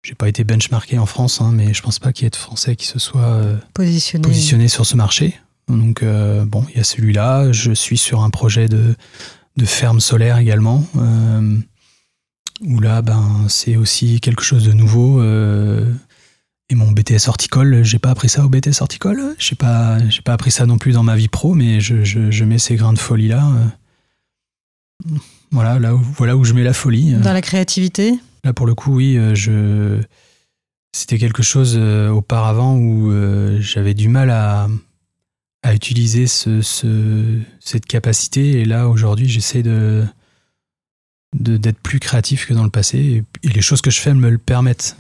J'ai 0.02 0.16
pas 0.16 0.30
été 0.30 0.44
benchmarké 0.44 0.98
en 0.98 1.06
France, 1.06 1.42
hein, 1.42 1.52
mais 1.54 1.74
je 1.74 1.82
pense 1.82 2.00
pas 2.00 2.12
qu'il 2.12 2.24
y 2.24 2.28
ait 2.28 2.32
de 2.32 2.36
Français 2.36 2.76
qui 2.76 2.88
se 2.88 3.00
soient 3.00 3.42
positionnés 3.74 4.24
positionné 4.24 4.68
sur 4.68 4.86
ce 4.86 4.96
marché. 4.96 5.40
Donc, 5.70 6.04
bon, 6.04 6.66
il 6.70 6.78
y 6.78 6.80
a 6.80 6.84
celui-là. 6.84 7.52
Je 7.52 7.72
suis 7.72 7.98
sur 7.98 8.24
un 8.24 8.30
projet 8.30 8.68
de, 8.68 8.96
de 9.56 9.66
ferme 9.66 10.00
solaire 10.00 10.38
également 10.38 10.86
où 12.62 12.80
là, 12.80 13.02
ben, 13.02 13.46
c'est 13.48 13.76
aussi 13.76 14.20
quelque 14.20 14.44
chose 14.44 14.66
de 14.66 14.74
nouveau. 14.74 15.22
Euh, 15.22 15.86
et 16.70 16.76
mon 16.76 16.92
BTS 16.92 17.28
horticole, 17.28 17.84
j'ai 17.84 18.00
pas 18.00 18.12
appris 18.12 18.30
ça 18.30 18.46
au 18.46 18.50
BTS 18.50 18.82
horticole. 18.82 19.36
J'ai 19.40 19.56
pas, 19.56 19.98
j'ai 20.10 20.22
pas 20.22 20.34
appris 20.34 20.52
ça 20.52 20.66
non 20.66 20.78
plus 20.78 20.94
dans 20.94 21.04
ma 21.04 21.16
vie 21.16 21.28
pro, 21.28 21.56
mais 21.56 21.80
je, 21.80 22.04
je, 22.04 22.44
mets 22.44 22.60
ces 22.60 22.76
grains 22.76 22.94
de 22.94 23.00
folie 23.00 23.30
là. 23.30 23.50
Euh. 25.06 25.16
voilà, 25.52 25.80
là 25.80 25.96
où, 25.96 26.02
voilà 26.18 26.36
où 26.36 26.44
je 26.44 26.54
mets 26.54 26.64
la 26.64 26.74
folie. 26.74 27.14
Dans 27.14 27.34
la 27.34 27.42
créativité? 27.42 28.20
Là, 28.44 28.54
pour 28.54 28.68
le 28.68 28.76
coup, 28.76 28.96
oui, 28.96 29.18
euh, 29.18 29.34
je. 29.34 30.02
C'était 30.92 31.18
quelque 31.20 31.44
chose 31.44 31.78
auparavant 31.78 32.76
où 32.76 33.14
j'avais 33.60 33.94
du 33.94 34.08
mal 34.08 34.32
à, 34.32 34.68
à 35.64 35.74
utiliser 35.74 36.28
ce, 36.28 36.62
ce, 36.62 37.40
cette 37.60 37.86
capacité. 37.86 38.62
Et 38.62 38.66
là, 38.66 38.88
aujourd'hui, 38.88 39.28
j'essaie 39.28 39.64
de, 39.64 40.06
d'être 41.34 41.80
plus 41.80 42.00
créatif 42.00 42.48
que 42.48 42.54
dans 42.54 42.64
le 42.64 42.70
passé 42.70 43.24
et, 43.44 43.48
les 43.48 43.62
choses 43.62 43.82
que 43.82 43.92
je 43.92 44.00
fais 44.00 44.14
me 44.14 44.30
le 44.30 44.38
permettent. 44.38 44.98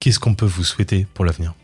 Qu'est-ce 0.00 0.18
qu'on 0.18 0.34
peut 0.34 0.46
vous 0.46 0.64
souhaiter 0.64 1.06
pour 1.14 1.24
l'avenir? 1.24 1.54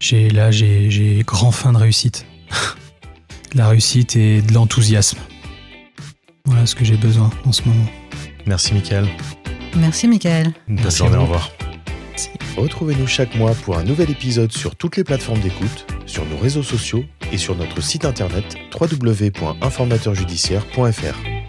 J'ai 0.00 0.28
là 0.28 0.50
j'ai 0.50 1.22
grand 1.26 1.52
fin 1.52 1.72
de 1.72 1.78
réussite. 1.78 2.26
la 3.54 3.68
réussite 3.68 4.16
et 4.16 4.42
de 4.42 4.52
l'enthousiasme. 4.52 5.18
Voilà 6.44 6.66
ce 6.66 6.74
que 6.74 6.84
j'ai 6.84 6.96
besoin 6.96 7.30
en 7.44 7.52
ce 7.52 7.62
moment. 7.62 7.86
Merci 8.46 8.74
Michael. 8.74 9.08
Merci 9.76 10.06
Michael. 10.06 10.52
Bonne 10.68 10.90
journée, 10.90 11.16
au 11.16 11.22
revoir. 11.22 11.50
Retrouvez-nous 12.56 13.06
chaque 13.06 13.34
mois 13.34 13.52
pour 13.64 13.78
un 13.78 13.84
nouvel 13.84 14.10
épisode 14.10 14.52
sur 14.52 14.76
toutes 14.76 14.96
les 14.96 15.04
plateformes 15.04 15.40
d'écoute, 15.40 15.86
sur 16.06 16.24
nos 16.26 16.36
réseaux 16.36 16.62
sociaux 16.62 17.04
et 17.32 17.38
sur 17.38 17.56
notre 17.56 17.82
site 17.82 18.04
internet 18.04 18.44
www.informateurjudiciaire.fr. 18.80 21.43